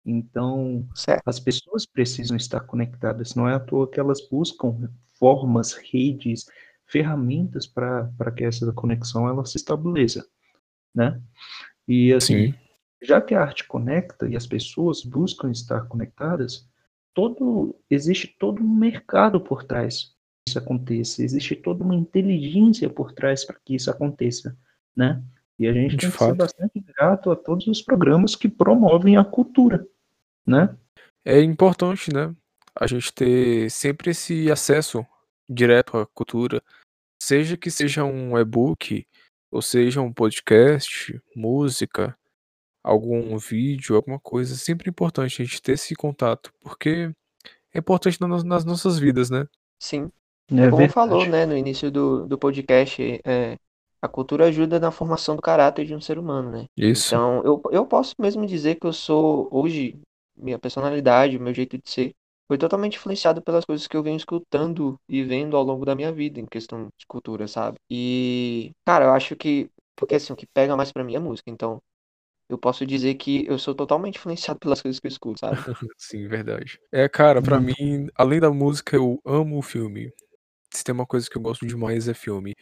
Então, 0.05 0.89
certo. 0.95 1.23
as 1.27 1.41
pessoas 1.41 1.85
precisam 1.85 2.37
estar 2.37 2.61
conectadas, 2.61 3.35
não 3.35 3.49
é 3.49 3.55
à 3.55 3.61
toa 3.61 3.91
que 3.91 3.99
elas 3.99 4.21
buscam 4.29 4.89
formas, 5.19 5.73
redes, 5.73 6.47
ferramentas 6.87 7.67
para 7.67 8.31
que 8.37 8.45
essa 8.45 8.73
conexão 8.73 9.29
ela 9.29 9.45
se 9.45 9.57
estabeleça, 9.57 10.25
né? 10.95 11.21
E 11.89 12.13
assim, 12.13 12.53
Sim. 12.53 12.55
já 13.03 13.21
que 13.21 13.35
a 13.35 13.43
arte 13.43 13.67
conecta 13.67 14.29
e 14.29 14.37
as 14.37 14.47
pessoas 14.47 15.03
buscam 15.03 15.51
estar 15.51 15.89
conectadas, 15.89 16.69
todo 17.17 17.75
existe 17.89 18.29
todo 18.39 18.63
um 18.63 18.77
mercado 18.77 19.41
por 19.41 19.65
trás 19.65 20.15
que 20.45 20.51
isso 20.51 20.59
aconteça, 20.59 21.25
existe 21.25 21.57
toda 21.57 21.83
uma 21.83 21.95
inteligência 21.95 22.91
por 22.91 23.13
trás 23.13 23.43
para 23.43 23.59
que 23.65 23.75
isso 23.75 23.91
aconteça, 23.91 24.55
né? 24.95 25.25
E 25.59 25.67
a 25.67 25.73
gente 25.73 25.97
De 25.97 26.03
tem 26.03 26.11
fato. 26.11 26.19
que 26.19 26.27
ser 26.27 26.37
bastante 26.37 26.81
grato 26.81 27.31
a 27.31 27.37
todos 27.37 27.67
os 27.69 27.81
programas 27.81 28.37
que 28.37 28.51
promovem 28.51 29.17
a 29.17 29.25
cultura, 29.25 29.89
né? 30.47 30.77
É 31.25 31.41
importante, 31.41 32.13
né? 32.13 32.37
A 32.79 32.87
gente 32.87 33.11
ter 33.15 33.71
sempre 33.71 34.11
esse 34.11 34.51
acesso 34.53 35.05
direto 35.49 35.97
à 35.97 36.07
cultura, 36.07 36.63
seja 37.21 37.57
que 37.57 37.71
seja 37.71 38.05
um 38.05 38.37
e-book, 38.37 39.07
ou 39.51 39.63
seja, 39.63 40.03
um 40.03 40.13
podcast, 40.13 41.19
música, 41.35 42.15
algum 42.87 43.37
vídeo, 43.39 43.97
alguma 43.97 44.19
coisa, 44.21 44.55
é 44.55 44.57
sempre 44.57 44.89
importante 44.89 45.43
a 45.43 45.45
gente 45.45 45.61
ter 45.61 45.73
esse 45.73 45.95
contato, 45.95 46.53
porque 46.61 47.11
é 47.75 47.79
importante 47.79 48.21
nas, 48.21 48.45
nas 48.45 48.65
nossas 48.65 48.99
vidas, 48.99 49.31
né? 49.31 49.47
Sim. 49.79 50.11
É 50.51 50.71
Como 50.71 50.77
verdade. 50.77 50.93
falou, 50.93 51.27
né, 51.27 51.45
no 51.45 51.57
início 51.57 51.91
do, 51.91 52.27
do 52.27 52.39
podcast, 52.39 53.03
é, 53.25 53.59
a 54.01 54.09
cultura 54.09 54.47
ajuda 54.47 54.79
na 54.79 54.91
formação 54.93 55.35
do 55.35 55.43
caráter 55.43 55.85
de 55.85 55.95
um 55.95 56.01
ser 56.01 56.19
humano, 56.19 56.51
né? 56.51 56.67
Isso. 56.77 57.09
Então, 57.09 57.43
eu, 57.45 57.61
eu 57.73 57.87
posso 57.87 58.15
mesmo 58.19 58.47
dizer 58.47 58.77
que 58.77 58.87
eu 58.87 58.93
sou, 58.93 59.49
hoje, 59.51 59.99
minha 60.37 60.59
personalidade, 60.59 61.39
meu 61.39 61.53
jeito 61.53 61.77
de 61.77 61.91
ser, 61.91 62.13
foi 62.47 62.57
totalmente 62.57 62.97
influenciado 62.97 63.43
pelas 63.43 63.65
coisas 63.65 63.89
que 63.89 63.97
eu 63.97 64.03
venho 64.03 64.17
escutando 64.17 64.97
e 65.09 65.25
vendo 65.25 65.57
ao 65.57 65.65
longo 65.65 65.85
da 65.85 65.97
minha 65.97 66.13
vida 66.13 66.39
em 66.41 66.47
questão 66.47 66.89
de 66.97 67.07
cultura, 67.09 67.49
sabe? 67.49 67.79
E, 67.91 68.71
cara, 68.87 69.07
eu 69.07 69.13
acho 69.13 69.35
que, 69.35 69.69
porque 69.97 70.15
assim, 70.15 70.33
o 70.33 70.37
que 70.37 70.47
pega 70.47 70.77
mais 70.77 70.93
pra 70.93 71.03
mim 71.03 71.17
é 71.17 71.19
música, 71.19 71.51
então 71.51 71.81
eu 72.49 72.59
posso 72.59 72.87
dizer 72.87 73.15
que 73.15 73.45
eu 73.47 73.59
sou 73.59 73.75
totalmente 73.75 74.17
influenciado 74.19 74.59
pelas 74.61 74.81
coisas 74.83 75.01
que 75.01 75.07
eu 75.07 75.11
escuto, 75.11 75.41
sabe? 75.41 75.57
Sim, 75.99 76.29
verdade. 76.29 76.79
É, 76.93 77.09
cara, 77.09 77.43
pra 77.43 77.59
Hum. 77.59 77.63
mim, 77.79 78.09
além 78.15 78.41
da 78.41 78.51
música, 78.51 78.97
eu 78.97 79.21
amo 79.25 79.59
o 79.59 79.63
filme. 79.63 80.13
Se 80.71 80.85
tem 80.85 80.95
uma 80.95 81.07
coisa 81.07 81.29
que 81.29 81.37
eu 81.37 81.43
gosto 81.43 81.67
demais 81.67 82.09
é 82.09 82.15
filme. 82.15 82.55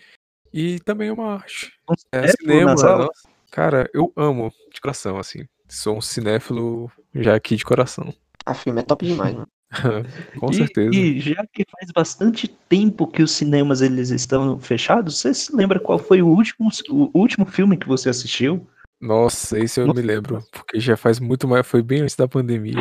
E 0.52 0.78
também 0.80 1.08
é 1.08 1.12
uma 1.12 1.34
arte. 1.34 1.72
É 2.12 2.28
cinéfilo 2.28 2.76
cinema. 2.78 3.08
Cara, 3.50 3.88
eu 3.92 4.12
amo 4.16 4.52
de 4.72 4.80
coração, 4.80 5.18
assim. 5.18 5.46
Sou 5.68 5.96
um 5.96 6.00
cinéfilo 6.00 6.90
já 7.14 7.34
aqui 7.34 7.56
de 7.56 7.64
coração. 7.64 8.12
A 8.46 8.54
filme 8.54 8.80
é 8.80 8.84
top 8.84 9.04
demais, 9.04 9.34
mano. 9.34 9.48
Com 10.40 10.52
E- 10.52 10.56
certeza. 10.56 10.94
E, 10.96 11.20
já 11.20 11.44
que 11.52 11.64
faz 11.70 11.90
bastante 11.92 12.46
tempo 12.46 13.06
que 13.06 13.22
os 13.22 13.32
cinemas 13.32 13.80
eles 13.80 14.10
estão 14.10 14.58
fechados, 14.60 15.18
você 15.18 15.34
se 15.34 15.54
lembra 15.54 15.80
qual 15.80 15.98
foi 15.98 16.22
o 16.22 16.28
último, 16.28 16.68
o 16.90 17.18
último 17.18 17.46
filme 17.46 17.76
que 17.76 17.88
você 17.88 18.08
assistiu? 18.08 18.66
Nossa, 19.04 19.58
esse 19.58 19.78
eu 19.78 19.86
Nossa. 19.86 20.00
me 20.00 20.06
lembro, 20.06 20.42
porque 20.50 20.80
já 20.80 20.96
faz 20.96 21.20
muito 21.20 21.46
mais, 21.46 21.66
foi 21.66 21.82
bem 21.82 22.00
antes 22.00 22.16
da 22.16 22.26
pandemia. 22.26 22.78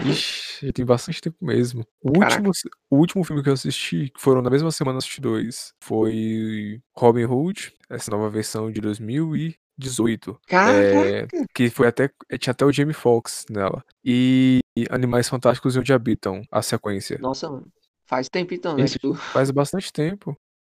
Ixi, 0.00 0.66
já 0.66 0.72
tem 0.72 0.84
bastante 0.84 1.20
tempo 1.20 1.36
mesmo. 1.44 1.84
O 2.00 2.18
último, 2.18 2.52
o 2.88 2.96
último 2.96 3.24
filme 3.24 3.42
que 3.42 3.48
eu 3.48 3.54
assisti, 3.54 4.10
que 4.14 4.20
foram 4.20 4.42
na 4.42 4.50
mesma 4.50 4.70
semana 4.70 4.98
assisti 4.98 5.20
dois, 5.20 5.72
foi 5.82 6.80
Robin 6.96 7.24
Hood, 7.24 7.72
essa 7.90 8.12
nova 8.12 8.30
versão 8.30 8.70
de 8.70 8.80
2018. 8.80 10.38
É, 10.50 11.26
que 11.52 11.68
foi 11.68 11.88
até. 11.88 12.10
Tinha 12.38 12.52
até 12.52 12.64
o 12.64 12.72
Jamie 12.72 12.94
Foxx 12.94 13.44
nela. 13.50 13.82
E 14.04 14.60
Animais 14.88 15.28
Fantásticos 15.28 15.74
e 15.74 15.80
Onde 15.80 15.92
Habitam, 15.92 16.42
a 16.52 16.62
sequência. 16.62 17.18
Nossa, 17.18 17.50
mano. 17.50 17.66
Faz 18.04 18.28
tempo 18.28 18.54
então, 18.54 18.76
né? 18.76 18.84
Esse 18.84 19.00
Tipo, 19.00 19.14
Faz 19.14 19.50
bastante 19.50 19.92
tempo. 19.92 20.36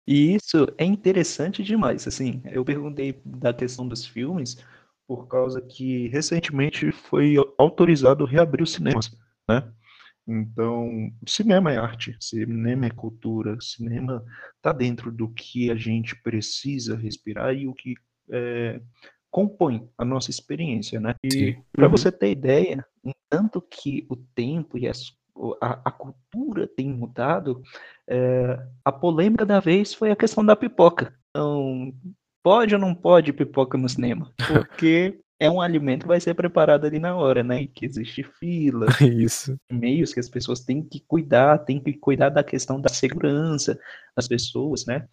E 0.06 0.34
isso 0.34 0.66
é 0.78 0.84
interessante 0.84 1.62
demais, 1.62 2.06
assim, 2.06 2.40
eu 2.46 2.64
perguntei 2.64 3.20
da 3.24 3.52
questão 3.52 3.86
dos 3.88 4.06
filmes 4.06 4.56
por 5.06 5.26
causa 5.26 5.60
que 5.60 6.08
recentemente 6.08 6.92
foi 6.92 7.36
autorizado 7.58 8.24
reabrir 8.24 8.62
os 8.62 8.72
cinemas, 8.72 9.10
né? 9.48 9.72
Então, 10.26 11.10
cinema 11.26 11.72
é 11.72 11.76
arte, 11.78 12.16
cinema 12.20 12.86
é 12.86 12.90
cultura, 12.90 13.56
cinema 13.60 14.24
está 14.56 14.72
dentro 14.72 15.12
do 15.12 15.28
que 15.32 15.70
a 15.70 15.76
gente 15.76 16.16
precisa 16.22 16.96
respirar 16.96 17.54
e 17.54 17.68
o 17.68 17.74
que 17.74 17.94
é, 18.30 18.80
compõe 19.30 19.88
a 19.98 20.04
nossa 20.04 20.30
experiência, 20.30 21.00
né? 21.00 21.14
E 21.24 21.56
para 21.76 21.86
Uhum. 21.86 21.92
você 21.92 22.10
ter 22.12 22.30
ideia, 22.32 22.84
tanto 23.28 23.62
que 23.62 24.06
o 24.10 24.16
tempo 24.16 24.78
e 24.78 24.88
as- 24.88 25.12
a, 25.60 25.80
a 25.84 25.90
cultura 25.90 26.66
tem 26.66 26.88
mudado, 26.88 27.62
é, 28.08 28.58
a 28.84 28.92
polêmica 28.92 29.44
da 29.44 29.60
vez 29.60 29.92
foi 29.94 30.10
a 30.10 30.16
questão 30.16 30.44
da 30.44 30.56
pipoca. 30.56 31.14
Então, 31.30 31.92
pode 32.42 32.74
ou 32.74 32.80
não 32.80 32.94
pode 32.94 33.32
pipoca 33.32 33.76
no 33.76 33.88
cinema? 33.88 34.32
Porque 34.46 35.20
é 35.38 35.50
um 35.50 35.60
alimento 35.60 36.02
que 36.02 36.08
vai 36.08 36.20
ser 36.20 36.34
preparado 36.34 36.86
ali 36.86 36.98
na 36.98 37.14
hora, 37.14 37.42
né? 37.42 37.62
E 37.62 37.66
que 37.66 37.84
existe 37.84 38.22
fila, 38.22 38.86
Isso. 39.00 39.56
meios 39.70 40.14
que 40.14 40.20
as 40.20 40.28
pessoas 40.28 40.60
têm 40.60 40.82
que 40.82 41.00
cuidar, 41.00 41.58
têm 41.58 41.80
que 41.80 41.92
cuidar 41.92 42.30
da 42.30 42.42
questão 42.42 42.80
da 42.80 42.88
segurança 42.88 43.78
das 44.16 44.26
pessoas, 44.26 44.86
né? 44.86 45.06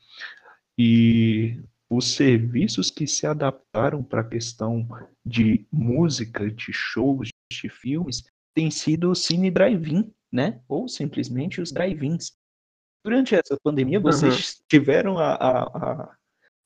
E 0.78 1.62
os 1.90 2.16
serviços 2.16 2.90
que 2.90 3.06
se 3.06 3.28
adaptaram 3.28 4.02
para 4.04 4.22
a 4.22 4.28
questão 4.28 4.88
de 5.26 5.68
música, 5.72 6.50
de 6.50 6.72
shows, 6.72 7.30
de 7.52 7.70
filmes, 7.70 8.24
têm 8.54 8.72
sido 8.72 9.12
o 9.12 9.16
Cine 9.16 9.52
Drive-In, 9.52 10.12
né? 10.32 10.62
Ou 10.68 10.88
simplesmente 10.88 11.62
os 11.62 11.72
drive-ins. 11.72 12.34
Durante 13.04 13.36
essa 13.36 13.58
pandemia, 13.62 14.00
vocês 14.00 14.64
tiveram 14.70 15.18
a, 15.18 15.34
a, 15.34 15.64
a, 15.64 16.16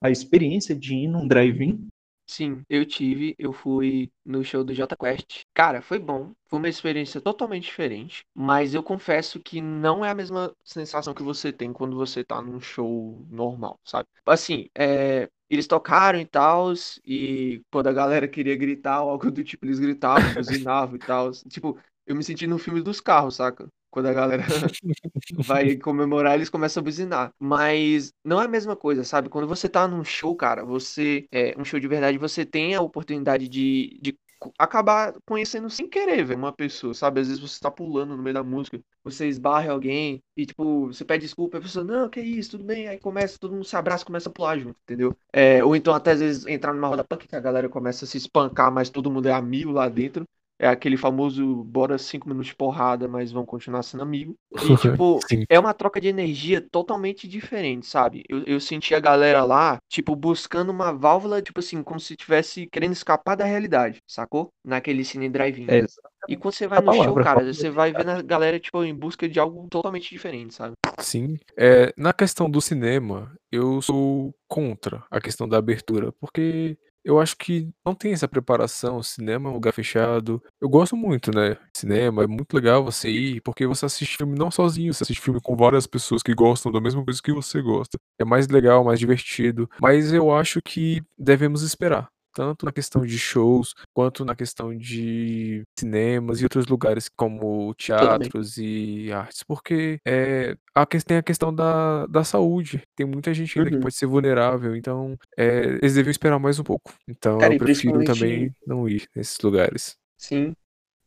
a 0.03 0.11
experiência 0.11 0.75
de 0.75 0.95
ir 0.95 1.07
num 1.07 1.27
drive-in? 1.27 1.87
Sim, 2.27 2.63
eu 2.69 2.85
tive, 2.85 3.35
eu 3.39 3.53
fui 3.53 4.11
no 4.25 4.43
show 4.43 4.63
do 4.63 4.73
Jota 4.73 4.95
Quest. 4.95 5.43
Cara, 5.53 5.81
foi 5.81 5.97
bom, 5.99 6.33
foi 6.47 6.59
uma 6.59 6.69
experiência 6.69 7.21
totalmente 7.21 7.63
diferente, 7.65 8.25
mas 8.33 8.73
eu 8.73 8.83
confesso 8.83 9.39
que 9.39 9.61
não 9.61 10.03
é 10.05 10.09
a 10.11 10.15
mesma 10.15 10.53
sensação 10.63 11.13
que 11.13 11.23
você 11.23 11.51
tem 11.53 11.73
quando 11.73 11.95
você 11.95 12.23
tá 12.23 12.41
num 12.41 12.59
show 12.59 13.25
normal, 13.29 13.79
sabe? 13.83 14.07
Assim, 14.25 14.69
é, 14.77 15.29
eles 15.49 15.67
tocaram 15.67 16.19
e 16.19 16.25
tal, 16.25 16.73
e 17.05 17.61
quando 17.71 17.87
a 17.87 17.93
galera 17.93 18.27
queria 18.27 18.55
gritar 18.55 19.01
ou 19.03 19.09
algo 19.09 19.31
do 19.31 19.43
tipo, 19.43 19.65
eles 19.65 19.79
gritavam, 19.79 20.29
buzinavam 20.33 20.95
e 20.95 20.99
tal. 20.99 21.31
Tipo, 21.49 21.79
eu 22.05 22.15
me 22.15 22.23
senti 22.23 22.45
no 22.47 22.57
filme 22.59 22.81
dos 22.81 22.99
carros, 23.01 23.35
saca? 23.35 23.67
Quando 23.89 24.07
a 24.07 24.13
galera 24.13 24.43
vai 25.45 25.75
comemorar, 25.77 26.35
eles 26.35 26.49
começam 26.49 26.81
a 26.81 26.83
buzinar. 26.83 27.33
Mas 27.39 28.13
não 28.23 28.41
é 28.41 28.45
a 28.45 28.47
mesma 28.47 28.75
coisa, 28.75 29.03
sabe? 29.03 29.29
Quando 29.29 29.47
você 29.47 29.69
tá 29.69 29.87
num 29.87 30.03
show, 30.03 30.35
cara, 30.35 30.65
você. 30.65 31.27
É 31.31 31.55
um 31.57 31.65
show 31.65 31.79
de 31.79 31.87
verdade, 31.87 32.17
você 32.17 32.45
tem 32.45 32.75
a 32.75 32.81
oportunidade 32.81 33.47
de, 33.47 33.99
de 34.01 34.17
acabar 34.57 35.13
conhecendo 35.25 35.69
sem 35.69 35.89
querer, 35.89 36.23
velho, 36.23 36.39
uma 36.39 36.53
pessoa, 36.53 36.93
sabe? 36.93 37.19
Às 37.21 37.27
vezes 37.27 37.41
você 37.41 37.59
tá 37.59 37.71
pulando 37.71 38.15
no 38.15 38.21
meio 38.21 38.33
da 38.35 38.43
música, 38.43 38.79
você 39.03 39.27
esbarra 39.27 39.71
alguém 39.71 40.21
e, 40.35 40.45
tipo, 40.45 40.87
você 40.87 41.03
pede 41.03 41.25
desculpa, 41.25 41.57
e 41.57 41.59
a 41.59 41.61
pessoa, 41.61 41.83
não, 41.83 42.09
que 42.09 42.21
isso, 42.21 42.51
tudo 42.51 42.63
bem. 42.63 42.87
Aí 42.87 42.99
começa, 42.99 43.39
todo 43.39 43.53
mundo 43.53 43.65
se 43.65 43.75
abraça, 43.75 44.05
começa 44.05 44.29
a 44.29 44.31
pular 44.31 44.57
junto, 44.59 44.77
entendeu? 44.83 45.15
É, 45.33 45.63
ou 45.63 45.75
então 45.75 45.93
até 45.93 46.11
às 46.11 46.19
vezes 46.19 46.45
entrar 46.45 46.73
numa 46.73 46.87
roda 46.87 47.03
punk 47.03 47.27
que 47.27 47.35
a 47.35 47.39
galera 47.39 47.67
começa 47.69 48.05
a 48.05 48.07
se 48.07 48.17
espancar, 48.17 48.71
mas 48.71 48.89
todo 48.89 49.11
mundo 49.11 49.27
é 49.27 49.31
amigo 49.31 49.71
lá 49.71 49.89
dentro. 49.89 50.25
É 50.59 50.67
aquele 50.67 50.97
famoso 50.97 51.63
bora 51.63 51.97
cinco 51.97 52.27
minutos 52.27 52.47
de 52.47 52.55
porrada, 52.55 53.07
mas 53.07 53.31
vão 53.31 53.45
continuar 53.45 53.83
sendo 53.83 54.03
amigo. 54.03 54.35
E, 54.53 54.57
tipo, 54.77 55.19
é 55.49 55.59
uma 55.59 55.73
troca 55.73 56.01
de 56.01 56.07
energia 56.07 56.59
totalmente 56.61 57.27
diferente, 57.27 57.85
sabe? 57.85 58.23
Eu, 58.27 58.43
eu 58.43 58.59
senti 58.59 58.95
a 58.95 58.99
galera 58.99 59.43
lá, 59.43 59.77
tipo, 59.87 60.15
buscando 60.15 60.71
uma 60.71 60.91
válvula, 60.91 61.41
tipo 61.41 61.59
assim, 61.59 61.83
como 61.83 61.99
se 61.99 62.13
estivesse 62.13 62.67
querendo 62.71 62.93
escapar 62.93 63.35
da 63.35 63.45
realidade, 63.45 64.01
sacou? 64.07 64.49
Naquele 64.65 65.03
cine 65.05 65.29
drive-in. 65.29 65.67
É, 65.69 65.85
E 66.27 66.35
quando 66.35 66.55
você 66.55 66.67
vai 66.67 66.81
no 66.81 66.91
show, 66.91 67.01
palavra, 67.03 67.23
cara, 67.23 67.39
falta 67.39 67.53
você 67.53 67.69
vai 67.69 67.93
vendo 67.93 68.09
a 68.09 68.21
galera, 68.21 68.59
tipo, 68.59 68.83
em 68.83 68.95
busca 68.95 69.29
de 69.29 69.39
algo 69.39 69.67
totalmente 69.69 70.09
diferente, 70.09 70.55
sabe? 70.55 70.73
Sim. 70.99 71.37
É, 71.55 71.93
na 71.95 72.11
questão 72.11 72.49
do 72.49 72.59
cinema, 72.59 73.31
eu 73.51 73.81
sou 73.81 74.33
contra 74.47 75.03
a 75.11 75.21
questão 75.21 75.47
da 75.47 75.57
abertura, 75.57 76.11
porque 76.13 76.77
eu 77.07 77.21
acho 77.21 77.37
que 77.37 77.69
não 77.85 77.95
tem 77.95 78.11
essa 78.11 78.27
preparação. 78.27 79.01
Cinema 79.01 79.47
é 79.47 79.51
um 79.51 79.55
lugar 79.55 79.71
fechado. 79.71 80.43
Eu 80.59 80.67
gosto 80.67 80.97
muito, 80.97 81.31
né? 81.31 81.57
Cinema 81.73 82.25
é 82.25 82.27
muito 82.27 82.53
legal 82.53 82.83
você 82.83 83.09
ir, 83.09 83.41
porque 83.41 83.65
você 83.65 83.85
assiste 83.85 84.17
filme 84.17 84.37
não 84.37 84.51
sozinho, 84.51 84.93
você 84.93 85.03
assiste 85.03 85.21
filme 85.21 85.39
com 85.41 85.55
várias 85.55 85.87
pessoas 85.87 86.21
que 86.21 86.35
gostam 86.35 86.69
da 86.69 86.81
mesma 86.81 87.03
coisa 87.05 87.21
que 87.23 87.31
você 87.31 87.61
gosta. 87.61 87.97
É 88.19 88.25
mais 88.25 88.49
legal, 88.49 88.83
mais 88.83 88.99
divertido. 88.99 89.69
Mas 89.81 90.11
eu 90.11 90.35
acho 90.35 90.61
que 90.61 91.01
devemos 91.17 91.61
esperar. 91.61 92.09
Tanto 92.37 92.67
na 92.67 92.71
questão 92.71 93.03
de 93.03 93.17
shows, 93.17 93.73
quanto 93.95 94.23
na 94.23 94.35
questão 94.35 94.77
de 94.77 95.63
cinemas 95.75 96.39
e 96.39 96.43
outros 96.43 96.67
lugares 96.67 97.09
como 97.09 97.73
teatros 97.73 98.59
e 98.59 99.11
artes, 99.11 99.41
porque 99.41 99.97
é, 100.05 100.55
a, 100.75 100.85
que- 100.85 101.03
tem 101.03 101.17
a 101.17 101.23
questão 101.23 101.51
da, 101.51 102.05
da 102.05 102.23
saúde. 102.23 102.83
Tem 102.95 103.07
muita 103.07 103.33
gente 103.33 103.57
ainda 103.57 103.71
que 103.71 103.75
Uhum. 103.77 103.81
pode 103.81 103.95
ser 103.95 104.05
vulnerável, 104.05 104.75
então 104.75 105.17
é, 105.35 105.79
eles 105.81 105.95
devem 105.95 106.11
esperar 106.11 106.37
mais 106.37 106.59
um 106.59 106.63
pouco. 106.63 106.93
Então 107.09 107.39
Cara, 107.39 107.55
eu 107.55 107.57
prefiro 107.57 107.95
principalmente- 107.95 108.19
também 108.19 108.55
não 108.67 108.87
ir 108.87 109.07
nesses 109.15 109.39
lugares. 109.39 109.95
Sim. 110.15 110.53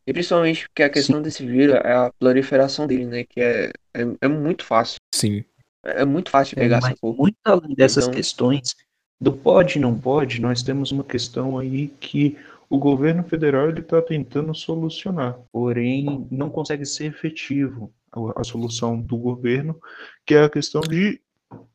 E 0.04 0.12
principalmente 0.12 0.66
porque 0.68 0.82
a 0.82 0.90
questão 0.90 1.22
desse 1.22 1.46
vírus 1.46 1.76
é 1.76 1.92
a 1.92 2.12
proliferação 2.18 2.88
dele, 2.88 3.06
né? 3.06 3.22
Que 3.24 3.40
é, 3.40 3.66
é, 3.94 4.02
é 4.22 4.26
muito 4.26 4.64
fácil. 4.64 4.96
Sim, 5.14 5.44
É 5.84 6.04
muito 6.04 6.28
fácil 6.30 6.58
É, 6.58 6.62
pegar, 6.62 6.80
mas 6.82 6.90
sacou? 6.94 7.14
muito 7.16 7.36
além 7.44 7.74
dessas 7.76 8.04
Então- 8.04 8.14
questões 8.14 8.74
do 9.20 9.32
pode 9.32 9.78
e 9.78 9.80
não 9.80 9.98
pode, 9.98 10.40
nós 10.40 10.62
temos 10.62 10.90
uma 10.90 11.04
questão 11.04 11.58
aí 11.58 11.88
que 11.88 12.38
o 12.70 12.78
governo 12.78 13.22
federal 13.24 13.68
está 13.70 14.00
tentando 14.00 14.54
solucionar, 14.54 15.38
porém 15.52 16.26
não 16.30 16.48
consegue 16.48 16.86
ser 16.86 17.06
efetivo 17.06 17.92
a, 18.12 18.40
a 18.40 18.44
solução 18.44 19.00
do 19.00 19.16
governo, 19.16 19.78
que 20.24 20.34
é 20.34 20.44
a 20.44 20.48
questão 20.50 20.80
de 20.80 21.20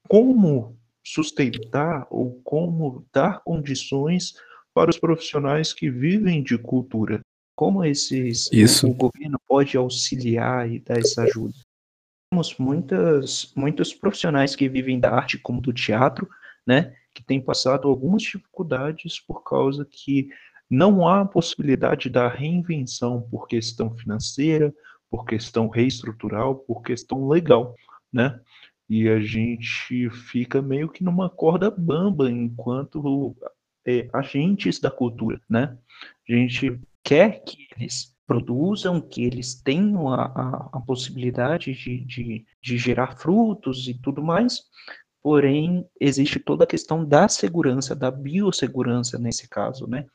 como 0.07 0.77
sustentar 1.05 2.07
ou 2.09 2.41
como 2.43 3.05
dar 3.13 3.43
condições 3.43 4.33
para 4.73 4.89
os 4.89 4.97
profissionais 4.97 5.71
que 5.71 5.89
vivem 5.89 6.41
de 6.41 6.57
cultura. 6.57 7.19
Como 7.55 7.83
esses 7.85 8.49
Isso. 8.51 8.87
o, 8.87 8.91
o 8.91 8.93
governo 8.93 9.39
pode 9.47 9.77
auxiliar 9.77 10.69
e 10.69 10.79
dar 10.79 10.97
essa 10.97 11.23
ajuda? 11.23 11.53
Temos 12.31 12.57
muitas, 12.57 13.53
muitos 13.55 13.93
profissionais 13.93 14.55
que 14.55 14.67
vivem 14.67 14.99
da 14.99 15.11
arte, 15.11 15.37
como 15.37 15.61
do 15.61 15.71
teatro, 15.71 16.27
né, 16.65 16.95
que 17.15 17.23
tem 17.23 17.41
passado 17.41 17.87
algumas 17.87 18.21
dificuldades 18.21 19.19
por 19.19 19.41
causa 19.41 19.87
que 19.89 20.27
não 20.69 21.07
há 21.07 21.23
possibilidade 21.25 22.09
da 22.09 22.27
reinvenção 22.27 23.21
por 23.21 23.47
questão 23.47 23.95
financeira, 23.95 24.73
por 25.09 25.25
questão 25.25 25.69
reestrutural, 25.69 26.55
por 26.55 26.81
questão 26.81 27.27
legal, 27.27 27.73
né? 28.11 28.39
E 28.89 29.07
a 29.07 29.19
gente 29.19 30.09
fica 30.09 30.61
meio 30.61 30.89
que 30.89 31.03
numa 31.03 31.29
corda 31.29 31.71
bamba 31.71 32.29
enquanto 32.29 33.35
é, 33.87 34.09
agentes 34.11 34.79
da 34.79 34.91
cultura, 34.91 35.39
né? 35.49 35.77
A 36.27 36.33
gente 36.33 36.79
quer 37.01 37.43
que 37.43 37.67
eles 37.77 38.13
produzam, 38.27 38.99
que 38.99 39.23
eles 39.23 39.55
tenham 39.55 40.09
a, 40.09 40.25
a, 40.25 40.69
a 40.73 40.81
possibilidade 40.81 41.73
de, 41.73 42.03
de, 42.05 42.45
de 42.61 42.77
gerar 42.77 43.17
frutos 43.17 43.87
e 43.87 43.93
tudo 43.93 44.23
mais, 44.23 44.63
porém 45.25 45.83
existe 45.99 46.39
toda 46.39 46.65
a 46.65 46.67
questão 46.67 47.03
da 47.03 47.27
segurança, 47.27 47.95
da 47.95 48.11
biossegurança 48.11 49.17
nesse 49.17 49.49
caso, 49.49 49.87
né? 49.87 50.05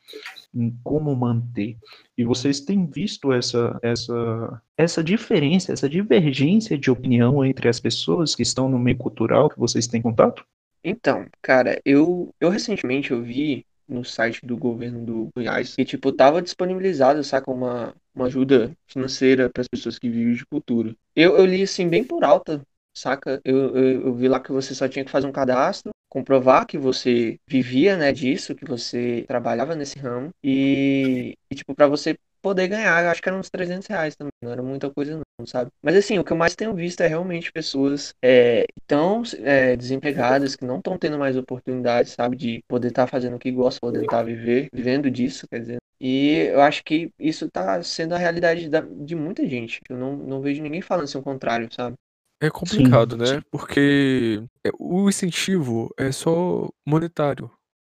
Em 0.55 0.73
como 0.85 1.17
manter. 1.17 1.77
E 2.17 2.23
vocês 2.23 2.61
têm 2.61 2.87
visto 2.87 3.33
essa, 3.33 3.77
essa, 3.83 4.63
essa 4.77 5.03
diferença, 5.03 5.73
essa 5.73 5.89
divergência 5.89 6.79
de 6.79 6.93
opinião 6.93 7.45
entre 7.45 7.69
as 7.69 7.81
pessoas 7.81 8.37
que 8.37 8.45
estão 8.45 8.69
no 8.69 8.79
meio 8.79 8.99
cultural 8.99 9.51
que 9.51 9.59
vocês 9.59 9.89
têm 9.89 10.01
contato? 10.01 10.47
Então, 10.85 11.27
cara, 11.43 11.81
eu, 11.85 12.33
eu 12.41 12.49
recentemente 12.49 13.11
eu 13.11 13.21
vi 13.21 13.67
no 13.89 14.05
site 14.05 14.47
do 14.47 14.57
governo 14.57 15.05
do 15.05 15.29
Goiás 15.35 15.75
que, 15.75 15.85
tipo, 15.85 16.13
tava 16.13 16.41
disponibilizado, 16.41 17.25
saca, 17.25 17.51
uma, 17.51 17.93
uma 18.15 18.27
ajuda 18.27 18.71
financeira 18.87 19.51
para 19.51 19.63
as 19.63 19.67
pessoas 19.67 19.99
que 19.99 20.09
vivem 20.09 20.35
de 20.35 20.47
cultura. 20.47 20.95
Eu, 21.17 21.37
eu 21.37 21.45
li, 21.45 21.65
assim, 21.65 21.89
bem 21.89 22.05
por 22.05 22.23
alta, 22.23 22.63
saca? 22.95 23.41
Eu, 23.45 23.77
eu, 23.77 24.03
eu, 24.03 24.15
vi 24.15 24.29
lá 24.29 24.41
que 24.41 24.53
você 24.53 24.75
só 24.75 24.89
tinha 24.89 25.05
que 25.05 25.11
fazer 25.11 25.27
um 25.27 25.33
cadastro, 25.33 25.93
comprovar 26.09 26.67
que 26.67 26.79
você 26.79 27.39
vivia, 27.47 27.97
né, 27.97 28.13
disso, 28.13 28.55
que 28.55 28.65
você 28.65 29.25
trabalhava 29.29 29.75
nesse 29.75 29.99
ramo 29.99 30.31
e, 30.43 31.37
e 31.51 31.55
tipo, 31.55 31.75
para 31.75 31.87
você 31.87 32.17
poder 32.43 32.69
ganhar, 32.69 33.07
acho 33.07 33.23
que 33.23 33.29
eram 33.29 33.39
uns 33.39 33.51
300 33.51 33.87
reais 33.87 34.17
também, 34.17 34.33
não 34.43 34.51
era 34.51 34.63
muita 34.63 34.91
coisa 34.91 35.21
não, 35.39 35.47
sabe? 35.47 35.71
Mas 35.83 35.95
assim, 35.95 36.19
o 36.19 36.25
que 36.25 36.33
eu 36.33 36.37
mais 36.37 36.57
tenho 36.57 36.75
visto 36.75 37.01
é 37.03 37.07
realmente 37.07 37.53
pessoas 37.53 38.15
é, 38.23 38.65
tão 38.87 39.23
é, 39.43 39.77
desempregadas, 39.77 40.57
que 40.57 40.65
não 40.65 40.79
estão 40.79 40.97
tendo 40.99 41.19
mais 41.19 41.37
oportunidades, 41.37 42.13
sabe? 42.13 42.37
De 42.37 42.65
poder 42.67 42.89
estar 42.89 43.05
tá 43.05 43.09
fazendo 43.09 43.37
o 43.37 43.39
que 43.39 43.51
gosta, 43.51 43.81
poder 43.81 44.05
estar 44.05 44.19
tá 44.19 44.23
viver, 44.23 44.69
vivendo 44.73 45.11
disso, 45.11 45.47
quer 45.49 45.61
dizer. 45.61 45.79
E 46.01 46.49
eu 46.51 46.63
acho 46.63 46.83
que 46.83 47.13
isso 47.19 47.45
está 47.45 47.83
sendo 47.83 48.15
a 48.15 48.19
realidade 48.19 48.69
da, 48.71 48.81
de 48.81 49.15
muita 49.15 49.47
gente. 49.47 49.81
Eu 49.89 49.99
não, 49.99 50.17
não 50.17 50.41
vejo 50.41 50.63
ninguém 50.63 50.81
falando 50.81 51.05
assim 51.05 51.19
o 51.19 51.23
contrário, 51.23 51.69
sabe? 51.71 51.95
É 52.41 52.49
complicado, 52.49 53.13
sim, 53.13 53.35
né? 53.35 53.43
Porque 53.51 54.43
é, 54.65 54.71
o 54.79 55.09
incentivo 55.09 55.93
é 55.99 56.11
só 56.11 56.71
monetário. 56.87 57.51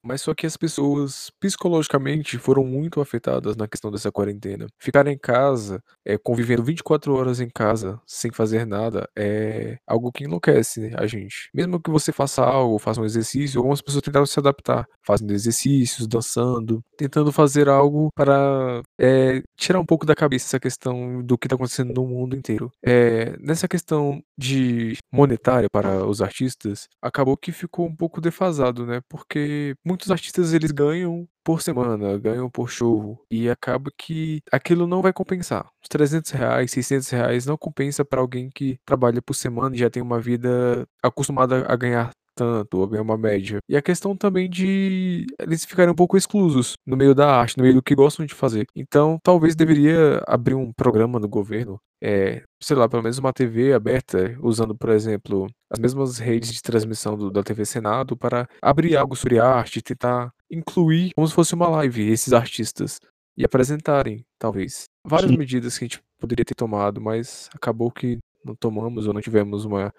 Mas 0.04 0.22
só 0.22 0.34
que 0.34 0.46
as 0.46 0.56
pessoas 0.56 1.30
psicologicamente 1.40 2.38
foram 2.38 2.64
muito 2.64 3.00
afetadas 3.00 3.56
na 3.56 3.68
questão 3.68 3.90
dessa 3.90 4.10
quarentena. 4.10 4.66
Ficar 4.78 5.06
em 5.06 5.16
casa, 5.18 5.80
é, 6.04 6.18
convivendo 6.18 6.64
24 6.64 7.14
horas 7.14 7.40
em 7.40 7.48
casa 7.48 8.00
sem 8.06 8.30
fazer 8.32 8.66
nada, 8.66 9.08
é 9.16 9.78
algo 9.86 10.10
que 10.10 10.24
enlouquece 10.24 10.90
a 10.96 11.06
gente. 11.06 11.48
Mesmo 11.54 11.80
que 11.80 11.90
você 11.90 12.12
faça 12.12 12.42
algo, 12.42 12.78
faça 12.78 13.00
um 13.00 13.04
exercício, 13.04 13.58
algumas 13.58 13.80
pessoas 13.80 14.02
tentaram 14.02 14.26
se 14.26 14.38
adaptar, 14.38 14.86
fazendo 15.06 15.32
exercícios, 15.32 16.06
dançando, 16.08 16.82
tentando 16.96 17.30
fazer 17.32 17.68
algo 17.68 18.08
para 18.14 18.82
é, 19.00 19.42
tirar 19.56 19.80
um 19.80 19.86
pouco 19.86 20.04
da 20.06 20.14
cabeça 20.14 20.46
essa 20.46 20.60
questão 20.60 21.22
do 21.22 21.38
que 21.38 21.46
está 21.46 21.54
acontecendo 21.54 21.94
no 21.94 22.06
mundo 22.06 22.36
inteiro. 22.36 22.70
É, 22.84 23.36
nessa 23.38 23.68
questão 23.68 24.20
de 24.36 24.96
monetária 25.12 25.68
para 25.70 26.06
os 26.06 26.20
artistas, 26.20 26.88
acabou 27.00 27.36
que 27.36 27.52
ficou 27.52 27.86
um 27.86 27.94
pouco 27.94 28.20
defasado, 28.20 28.86
né? 28.86 29.00
Porque 29.08 29.74
muitos 29.92 30.10
artistas 30.10 30.52
eles 30.52 30.70
ganham 30.70 31.26
por 31.44 31.60
semana, 31.60 32.18
ganham 32.18 32.48
por 32.50 32.68
show, 32.70 33.20
e 33.30 33.48
acaba 33.50 33.90
que 33.98 34.40
aquilo 34.50 34.86
não 34.86 35.02
vai 35.02 35.12
compensar. 35.12 35.66
Os 35.82 35.88
300 35.88 36.30
reais, 36.30 36.70
600 36.70 37.08
reais 37.10 37.46
não 37.46 37.56
compensa 37.56 38.04
para 38.04 38.20
alguém 38.20 38.48
que 38.50 38.78
trabalha 38.86 39.20
por 39.20 39.34
semana 39.34 39.74
e 39.74 39.78
já 39.78 39.90
tem 39.90 40.02
uma 40.02 40.20
vida 40.20 40.86
acostumada 41.02 41.66
a 41.68 41.76
ganhar 41.76 42.10
tanto, 42.34 42.78
ou 42.78 42.86
ganhar 42.86 43.02
uma 43.02 43.18
média. 43.18 43.58
E 43.68 43.76
a 43.76 43.82
questão 43.82 44.16
também 44.16 44.48
de 44.48 45.26
eles 45.38 45.64
ficarem 45.64 45.92
um 45.92 45.94
pouco 45.94 46.16
exclusos 46.16 46.74
no 46.86 46.96
meio 46.96 47.14
da 47.14 47.36
arte, 47.36 47.56
no 47.58 47.62
meio 47.62 47.74
do 47.74 47.82
que 47.82 47.94
gostam 47.94 48.24
de 48.24 48.34
fazer. 48.34 48.66
Então, 48.74 49.18
talvez 49.22 49.54
deveria 49.54 50.22
abrir 50.26 50.54
um 50.54 50.72
programa 50.72 51.18
no 51.18 51.28
governo, 51.28 51.78
é, 52.02 52.42
sei 52.62 52.76
lá, 52.76 52.88
pelo 52.88 53.02
menos 53.02 53.18
uma 53.18 53.32
TV 53.32 53.72
aberta, 53.74 54.36
usando, 54.40 54.74
por 54.74 54.90
exemplo, 54.90 55.46
as 55.72 55.78
mesmas 55.78 56.18
redes 56.18 56.52
de 56.52 56.62
transmissão 56.62 57.16
do, 57.16 57.30
da 57.30 57.42
TV 57.42 57.64
Senado 57.64 58.16
para 58.16 58.48
abrir 58.60 58.96
algo 58.96 59.16
sobre 59.16 59.38
arte, 59.38 59.80
tentar 59.80 60.32
incluir 60.50 61.12
como 61.14 61.26
se 61.26 61.34
fosse 61.34 61.54
uma 61.54 61.68
live 61.68 62.10
esses 62.10 62.32
artistas 62.32 63.00
e 63.36 63.44
apresentarem, 63.44 64.24
talvez. 64.38 64.84
Várias 65.04 65.30
Sim. 65.30 65.38
medidas 65.38 65.78
que 65.78 65.84
a 65.84 65.88
gente 65.88 66.02
poderia 66.20 66.44
ter 66.44 66.54
tomado, 66.54 67.00
mas 67.00 67.48
acabou 67.54 67.90
que 67.90 68.18
não 68.44 68.54
tomamos 68.54 69.06
ou 69.06 69.14
não 69.14 69.20
tivemos 69.20 69.64
uma 69.64 69.92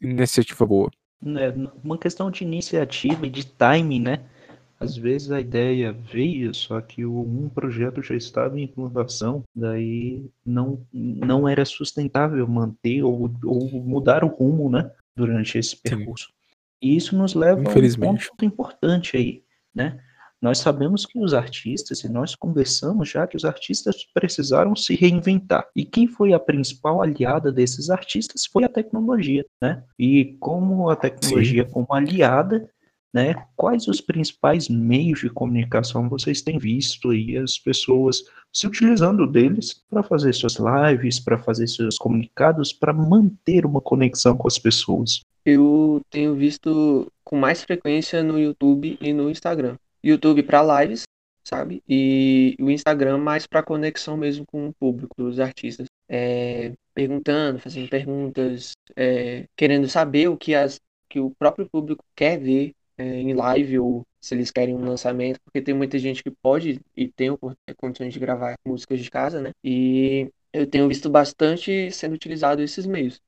iniciativa 0.00 0.64
boa 0.64 0.90
né, 1.22 1.54
uma 1.82 1.96
questão 1.96 2.30
de 2.30 2.42
iniciativa 2.42 3.26
e 3.26 3.30
de 3.30 3.46
timing, 3.46 4.00
né? 4.00 4.20
Às 4.80 4.96
vezes 4.96 5.30
a 5.30 5.40
ideia 5.40 5.92
veio, 5.92 6.52
só 6.52 6.80
que 6.80 7.06
um 7.06 7.48
projeto 7.48 8.02
já 8.02 8.16
estava 8.16 8.58
em 8.58 8.64
implantação, 8.64 9.44
daí 9.54 10.28
não, 10.44 10.84
não 10.92 11.48
era 11.48 11.64
sustentável 11.64 12.48
manter 12.48 13.04
ou, 13.04 13.30
ou 13.44 13.70
mudar 13.70 14.24
o 14.24 14.26
rumo, 14.26 14.68
né? 14.68 14.90
Durante 15.16 15.58
esse 15.58 15.76
percurso. 15.76 16.26
Sim. 16.26 16.32
E 16.82 16.96
isso 16.96 17.16
nos 17.16 17.34
leva 17.34 17.60
a 17.60 17.72
um 17.72 17.94
ponto 17.94 18.44
importante 18.44 19.16
aí, 19.16 19.44
né? 19.74 20.00
Nós 20.42 20.58
sabemos 20.58 21.06
que 21.06 21.20
os 21.20 21.32
artistas, 21.32 22.02
e 22.02 22.08
nós 22.08 22.34
conversamos 22.34 23.08
já 23.08 23.28
que 23.28 23.36
os 23.36 23.44
artistas 23.44 24.04
precisaram 24.12 24.74
se 24.74 24.96
reinventar. 24.96 25.64
E 25.76 25.84
quem 25.84 26.08
foi 26.08 26.32
a 26.32 26.40
principal 26.40 27.00
aliada 27.00 27.52
desses 27.52 27.88
artistas 27.88 28.44
foi 28.46 28.64
a 28.64 28.68
tecnologia, 28.68 29.46
né? 29.60 29.84
E 29.96 30.36
como 30.40 30.90
a 30.90 30.96
tecnologia 30.96 31.64
Sim. 31.64 31.70
como 31.70 31.86
aliada, 31.90 32.68
né? 33.12 33.34
Quais 33.54 33.86
os 33.86 34.00
principais 34.00 34.68
meios 34.68 35.20
de 35.20 35.28
comunicação 35.28 36.08
vocês 36.08 36.40
têm 36.40 36.58
visto 36.58 37.10
aí 37.10 37.36
as 37.36 37.58
pessoas 37.58 38.24
se 38.52 38.66
utilizando 38.66 39.26
deles 39.26 39.82
para 39.90 40.02
fazer 40.02 40.32
suas 40.32 40.56
lives, 40.56 41.20
para 41.20 41.38
fazer 41.38 41.66
seus 41.66 41.98
comunicados, 41.98 42.72
para 42.72 42.92
manter 42.92 43.66
uma 43.66 43.80
conexão 43.80 44.36
com 44.36 44.48
as 44.48 44.58
pessoas? 44.58 45.20
Eu 45.44 46.00
tenho 46.10 46.34
visto 46.34 47.06
com 47.24 47.36
mais 47.36 47.62
frequência 47.62 48.22
no 48.22 48.38
YouTube 48.38 48.96
e 49.00 49.12
no 49.12 49.28
Instagram. 49.28 49.76
YouTube 50.02 50.42
para 50.42 50.82
lives, 50.82 51.02
sabe? 51.44 51.82
E 51.88 52.56
o 52.60 52.70
Instagram 52.70 53.18
mais 53.18 53.46
para 53.46 53.62
conexão 53.62 54.16
mesmo 54.16 54.46
com 54.46 54.68
o 54.68 54.72
público, 54.72 55.22
os 55.22 55.38
artistas. 55.38 55.86
É, 56.08 56.72
perguntando, 56.94 57.58
fazendo 57.58 57.88
perguntas, 57.88 58.72
é, 58.94 59.46
querendo 59.56 59.88
saber 59.88 60.28
o 60.28 60.36
que, 60.36 60.54
as, 60.54 60.78
que 61.08 61.18
o 61.18 61.30
próprio 61.30 61.68
público 61.70 62.04
quer 62.14 62.38
ver 62.38 62.72
é, 62.96 63.04
em 63.04 63.34
live 63.34 63.78
ou 63.78 64.06
se 64.20 64.34
eles 64.34 64.50
querem 64.50 64.74
um 64.74 64.84
lançamento, 64.84 65.40
porque 65.44 65.60
tem 65.60 65.74
muita 65.74 65.98
gente 65.98 66.22
que 66.22 66.30
pode 66.30 66.80
e 66.96 67.08
tem 67.08 67.36
condições 67.76 68.12
de 68.12 68.20
gravar 68.20 68.54
músicas 68.64 69.00
de 69.00 69.10
casa, 69.10 69.40
né? 69.40 69.50
E 69.64 70.30
eu 70.52 70.66
tenho 70.66 70.88
visto 70.88 71.10
bastante 71.10 71.90
sendo 71.90 72.14
utilizado 72.14 72.62
esses 72.62 72.86
meios. 72.86 73.20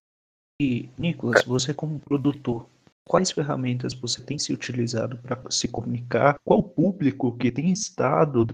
E, 0.61 0.88
Nicolas, 0.96 1.44
você 1.44 1.74
como 1.74 1.98
produtor, 1.98 2.66
Quais 3.07 3.31
ferramentas 3.31 3.92
você 3.92 4.22
tem 4.22 4.38
se 4.38 4.53
utilizado 4.53 5.18
para 5.18 5.38
se 5.50 5.68
comunicar? 5.68 6.37
Qual 6.42 6.62
público 6.62 7.37
que 7.37 7.53
tem 7.53 7.70
estado 7.70 8.46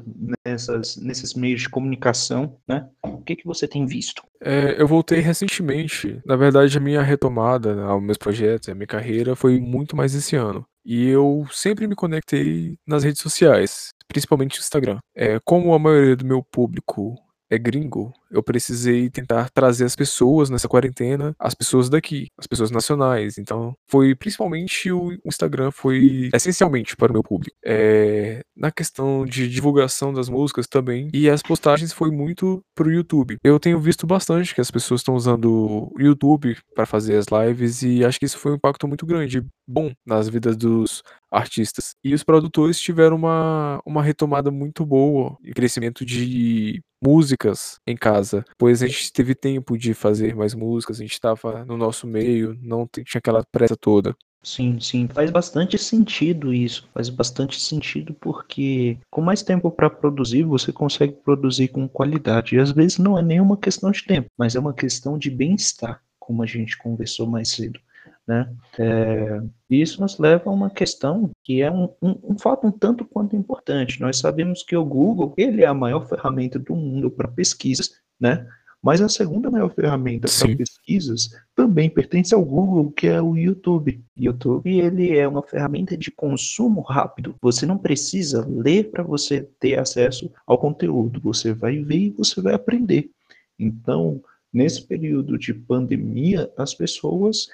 nessas, 0.44 0.96
nesses 0.96 1.34
meios 1.34 1.62
de 1.62 1.68
comunicação, 1.68 2.56
né? 2.66 2.88
O 3.04 3.18
que, 3.18 3.36
que 3.36 3.46
você 3.46 3.68
tem 3.68 3.86
visto? 3.86 4.24
É, 4.40 4.80
eu 4.80 4.88
voltei 4.88 5.20
recentemente. 5.20 6.20
Na 6.26 6.34
verdade, 6.34 6.76
a 6.76 6.80
minha 6.80 7.00
retomada 7.00 7.80
aos 7.84 8.02
meus 8.02 8.18
projetos, 8.18 8.68
a 8.68 8.74
minha 8.74 8.88
carreira 8.88 9.36
foi 9.36 9.60
muito 9.60 9.94
mais 9.94 10.14
esse 10.14 10.34
ano. 10.34 10.66
E 10.84 11.06
eu 11.08 11.46
sempre 11.52 11.86
me 11.86 11.94
conectei 11.94 12.76
nas 12.86 13.04
redes 13.04 13.20
sociais, 13.20 13.90
principalmente 14.08 14.56
no 14.56 14.60
Instagram. 14.62 14.98
É, 15.14 15.38
como 15.44 15.74
a 15.74 15.78
maioria 15.78 16.16
do 16.16 16.24
meu 16.24 16.42
público 16.42 17.16
é 17.50 17.58
gringo, 17.58 18.12
eu 18.30 18.42
precisei 18.42 19.10
tentar 19.10 19.50
trazer 19.50 19.84
as 19.84 19.96
pessoas 19.96 20.48
nessa 20.50 20.68
quarentena, 20.68 21.34
as 21.38 21.54
pessoas 21.54 21.88
daqui, 21.88 22.28
as 22.38 22.46
pessoas 22.46 22.70
nacionais. 22.70 23.38
Então, 23.38 23.74
foi 23.88 24.14
principalmente 24.14 24.90
o 24.92 25.12
Instagram, 25.24 25.70
foi 25.70 26.30
essencialmente 26.32 26.96
para 26.96 27.10
o 27.10 27.14
meu 27.14 27.22
público. 27.22 27.56
É, 27.64 28.42
na 28.56 28.70
questão 28.70 29.24
de 29.24 29.48
divulgação 29.48 30.12
das 30.12 30.28
músicas 30.28 30.66
também, 30.66 31.08
e 31.12 31.28
as 31.28 31.42
postagens 31.42 31.92
foi 31.92 32.10
muito 32.10 32.62
para 32.74 32.88
o 32.88 32.92
YouTube. 32.92 33.36
Eu 33.42 33.58
tenho 33.58 33.80
visto 33.80 34.06
bastante 34.06 34.54
que 34.54 34.60
as 34.60 34.70
pessoas 34.70 35.00
estão 35.00 35.14
usando 35.14 35.90
o 35.92 36.00
YouTube 36.00 36.56
para 36.74 36.86
fazer 36.86 37.16
as 37.16 37.26
lives, 37.26 37.82
e 37.82 38.04
acho 38.04 38.18
que 38.18 38.26
isso 38.26 38.38
foi 38.38 38.52
um 38.52 38.56
impacto 38.56 38.86
muito 38.86 39.06
grande, 39.06 39.44
bom, 39.66 39.92
nas 40.06 40.28
vidas 40.28 40.56
dos 40.56 41.02
artistas. 41.30 41.94
E 42.04 42.14
os 42.14 42.24
produtores 42.24 42.80
tiveram 42.80 43.16
uma, 43.16 43.80
uma 43.84 44.02
retomada 44.02 44.50
muito 44.50 44.84
boa, 44.84 45.36
crescimento 45.54 46.04
de 46.04 46.80
músicas 47.02 47.78
em 47.86 47.96
casa, 47.96 48.19
pois 48.58 48.82
a 48.82 48.86
gente 48.86 49.12
teve 49.12 49.34
tempo 49.34 49.76
de 49.76 49.94
fazer 49.94 50.34
mais 50.34 50.54
músicas, 50.54 50.98
a 50.98 51.02
gente 51.02 51.12
estava 51.12 51.64
no 51.64 51.76
nosso 51.76 52.06
meio, 52.06 52.56
não 52.62 52.86
tinha 52.86 53.18
aquela 53.18 53.44
pressa 53.50 53.76
toda. 53.76 54.16
Sim, 54.42 54.80
sim, 54.80 55.06
faz 55.06 55.30
bastante 55.30 55.76
sentido 55.76 56.52
isso. 56.52 56.88
Faz 56.94 57.10
bastante 57.10 57.60
sentido 57.60 58.14
porque 58.14 58.98
com 59.10 59.20
mais 59.20 59.42
tempo 59.42 59.70
para 59.70 59.90
produzir, 59.90 60.44
você 60.44 60.72
consegue 60.72 61.12
produzir 61.12 61.68
com 61.68 61.86
qualidade. 61.86 62.56
E 62.56 62.58
às 62.58 62.72
vezes 62.72 62.98
não 62.98 63.18
é 63.18 63.22
nenhuma 63.22 63.56
questão 63.56 63.90
de 63.90 64.04
tempo, 64.04 64.28
mas 64.38 64.54
é 64.54 64.60
uma 64.60 64.72
questão 64.72 65.18
de 65.18 65.30
bem-estar, 65.30 66.02
como 66.18 66.42
a 66.42 66.46
gente 66.46 66.78
conversou 66.78 67.26
mais 67.26 67.50
cedo. 67.50 67.78
Né? 68.26 68.48
É, 68.78 69.40
isso 69.68 70.00
nos 70.00 70.18
leva 70.18 70.50
a 70.50 70.52
uma 70.52 70.70
questão 70.70 71.30
que 71.42 71.62
é 71.62 71.70
um, 71.70 71.88
um, 72.00 72.16
um, 72.22 72.38
fato 72.38 72.66
um 72.66 72.70
tanto 72.70 73.04
quanto 73.04 73.34
importante. 73.34 74.00
Nós 74.00 74.18
sabemos 74.18 74.62
que 74.62 74.76
o 74.76 74.84
Google 74.84 75.34
ele 75.36 75.62
é 75.62 75.66
a 75.66 75.74
maior 75.74 76.06
ferramenta 76.08 76.58
do 76.58 76.76
mundo 76.76 77.10
para 77.10 77.26
pesquisas, 77.26 77.90
né? 78.20 78.46
Mas 78.82 79.02
a 79.02 79.08
segunda 79.08 79.50
maior 79.50 79.68
ferramenta 79.74 80.26
para 80.38 80.56
pesquisas 80.56 81.30
também 81.54 81.90
pertence 81.90 82.34
ao 82.34 82.42
Google, 82.42 82.90
que 82.90 83.06
é 83.06 83.20
o 83.20 83.36
YouTube. 83.36 84.02
YouTube 84.16 84.78
ele 84.78 85.16
é 85.16 85.28
uma 85.28 85.42
ferramenta 85.42 85.96
de 85.96 86.10
consumo 86.10 86.80
rápido. 86.80 87.34
Você 87.42 87.66
não 87.66 87.76
precisa 87.76 88.46
ler 88.48 88.90
para 88.90 89.02
você 89.02 89.42
ter 89.58 89.78
acesso 89.78 90.32
ao 90.46 90.56
conteúdo. 90.56 91.20
Você 91.22 91.52
vai 91.52 91.78
ver 91.82 91.98
e 91.98 92.10
você 92.10 92.40
vai 92.40 92.54
aprender. 92.54 93.10
Então, 93.58 94.22
nesse 94.50 94.86
período 94.86 95.38
de 95.38 95.52
pandemia, 95.52 96.50
as 96.56 96.72
pessoas 96.72 97.48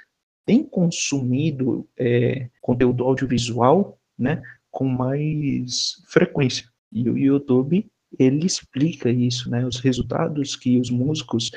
têm 0.46 0.62
consumido 0.62 1.86
é, 1.98 2.48
conteúdo 2.62 3.04
audiovisual, 3.04 3.98
né, 4.16 4.40
com 4.70 4.84
mais 4.86 6.02
frequência. 6.08 6.66
E 6.92 7.10
o 7.10 7.18
YouTube 7.18 7.84
ele 8.18 8.46
explica 8.46 9.10
isso, 9.10 9.50
né? 9.50 9.66
Os 9.66 9.78
resultados 9.80 10.54
que 10.54 10.80
os 10.80 10.88
músicos 10.88 11.50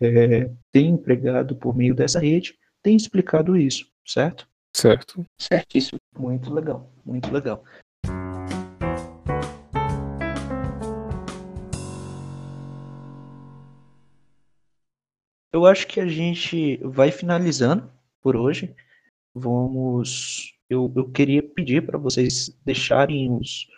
é, 0.00 0.50
têm 0.70 0.90
empregado 0.90 1.56
por 1.56 1.74
meio 1.74 1.94
dessa 1.94 2.20
rede 2.20 2.54
têm 2.82 2.94
explicado 2.94 3.56
isso, 3.56 3.86
certo? 4.06 4.46
Certo. 4.76 5.24
Certíssimo. 5.40 5.98
Muito 6.16 6.52
legal, 6.52 6.92
muito 7.04 7.32
legal. 7.32 7.64
Eu 15.52 15.64
acho 15.66 15.86
que 15.86 16.00
a 16.00 16.06
gente 16.06 16.76
vai 16.82 17.10
finalizando 17.10 17.93
por 18.24 18.34
hoje. 18.34 18.74
Vamos. 19.34 20.54
Eu, 20.70 20.90
eu 20.96 21.10
queria 21.10 21.42
pedir 21.42 21.84
para 21.84 21.98
vocês 21.98 22.56
deixarem 22.64 23.30
os, 23.30 23.68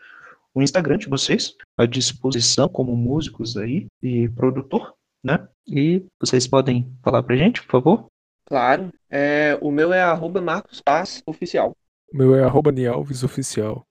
o 0.54 0.62
Instagram 0.62 0.98
de 0.98 1.08
vocês 1.08 1.56
à 1.76 1.84
disposição 1.84 2.68
como 2.68 2.96
músicos 2.96 3.56
aí 3.56 3.88
e 4.00 4.28
produtor, 4.28 4.94
né? 5.22 5.48
E 5.66 6.06
vocês 6.20 6.46
podem 6.46 6.96
falar 7.02 7.24
pra 7.24 7.36
gente, 7.36 7.60
por 7.62 7.72
favor? 7.72 8.06
Claro. 8.44 8.92
É, 9.10 9.58
o 9.60 9.72
meu 9.72 9.92
é 9.92 10.00
arroba 10.00 10.40
Marcos 10.40 10.80
Paz 10.80 11.20
Oficial. 11.26 11.76
O 12.12 12.16
meu 12.16 12.36
é 12.36 12.44
arroba 12.44 12.70
Nialves 12.70 13.24
Oficial. 13.24 13.84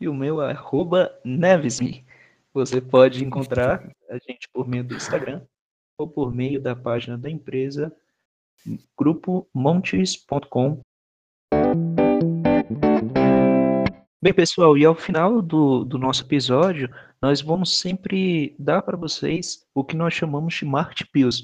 E 0.00 0.08
o 0.08 0.14
meu 0.14 0.42
é 0.42 0.50
arroba 0.50 1.16
Nevesme. 1.24 2.04
Você 2.52 2.80
pode 2.80 3.24
encontrar 3.24 3.88
a 4.08 4.14
gente 4.14 4.48
por 4.52 4.66
meio 4.66 4.82
do 4.82 4.96
Instagram 4.96 5.42
ou 5.96 6.08
por 6.08 6.34
meio 6.34 6.60
da 6.60 6.74
página 6.74 7.16
da 7.16 7.30
empresa 7.30 7.94
grupomontes.com 8.98 10.80
Bem, 14.22 14.34
pessoal, 14.34 14.76
e 14.76 14.84
ao 14.84 14.94
final 14.94 15.40
do, 15.40 15.82
do 15.82 15.96
nosso 15.96 16.22
episódio, 16.24 16.90
nós 17.22 17.40
vamos 17.40 17.78
sempre 17.78 18.54
dar 18.58 18.82
para 18.82 18.96
vocês 18.96 19.66
o 19.74 19.82
que 19.82 19.96
nós 19.96 20.12
chamamos 20.12 20.54
de 20.54 20.66
Market 20.66 21.08
Pills. 21.10 21.42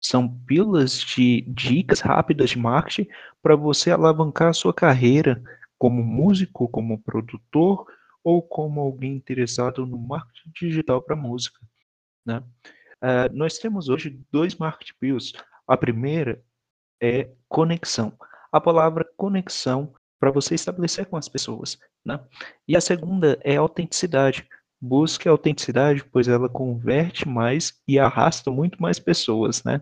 São 0.00 0.28
pílulas 0.28 1.00
de 1.00 1.40
dicas 1.48 1.98
rápidas 1.98 2.50
de 2.50 2.58
marketing 2.58 3.10
para 3.42 3.56
você 3.56 3.90
alavancar 3.90 4.50
a 4.50 4.52
sua 4.52 4.72
carreira 4.72 5.42
como 5.76 6.04
músico, 6.04 6.68
como 6.68 7.02
produtor 7.02 7.84
ou 8.22 8.40
como 8.40 8.80
alguém 8.80 9.16
interessado 9.16 9.84
no 9.84 9.98
marketing 9.98 10.50
digital 10.54 11.02
para 11.02 11.16
música. 11.16 11.58
Né? 12.24 12.38
Uh, 13.02 13.32
nós 13.32 13.58
temos 13.58 13.88
hoje 13.88 14.18
dois 14.30 14.54
Market 14.54 14.90
Pills. 15.00 15.32
A 15.66 15.76
primeira 15.76 16.42
é 17.00 17.30
conexão. 17.48 18.12
A 18.52 18.60
palavra 18.60 19.06
conexão 19.16 19.94
para 20.20 20.30
você 20.30 20.54
estabelecer 20.54 21.06
com 21.06 21.16
as 21.16 21.28
pessoas. 21.28 21.78
Né? 22.04 22.20
E 22.68 22.76
a 22.76 22.80
segunda 22.80 23.38
é 23.42 23.56
autenticidade. 23.56 24.46
Busque 24.80 25.28
a 25.28 25.30
autenticidade, 25.30 26.04
pois 26.04 26.28
ela 26.28 26.48
converte 26.48 27.26
mais 27.26 27.80
e 27.88 27.98
arrasta 27.98 28.50
muito 28.50 28.80
mais 28.80 28.98
pessoas, 28.98 29.64
né? 29.64 29.80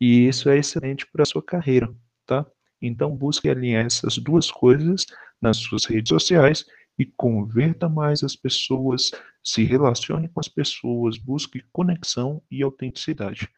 E 0.00 0.28
isso 0.28 0.48
é 0.48 0.58
excelente 0.58 1.04
para 1.06 1.22
a 1.22 1.26
sua 1.26 1.42
carreira, 1.42 1.92
tá? 2.24 2.46
Então 2.80 3.16
busque 3.16 3.48
alinhar 3.48 3.84
essas 3.84 4.18
duas 4.18 4.50
coisas 4.50 5.06
nas 5.40 5.56
suas 5.56 5.84
redes 5.84 6.10
sociais 6.10 6.64
e 6.98 7.04
converta 7.04 7.88
mais 7.88 8.22
as 8.22 8.36
pessoas, 8.36 9.10
se 9.42 9.64
relacione 9.64 10.28
com 10.28 10.38
as 10.38 10.48
pessoas, 10.48 11.18
busque 11.18 11.64
conexão 11.72 12.40
e 12.50 12.62
autenticidade. 12.62 13.48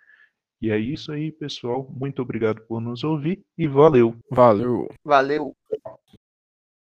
E 0.60 0.70
é 0.70 0.78
isso 0.78 1.12
aí, 1.12 1.30
pessoal. 1.30 1.88
Muito 1.90 2.20
obrigado 2.20 2.60
por 2.66 2.80
nos 2.80 3.04
ouvir 3.04 3.40
e 3.56 3.68
valeu. 3.68 4.16
Valeu. 4.30 4.88
Valeu. 5.04 5.54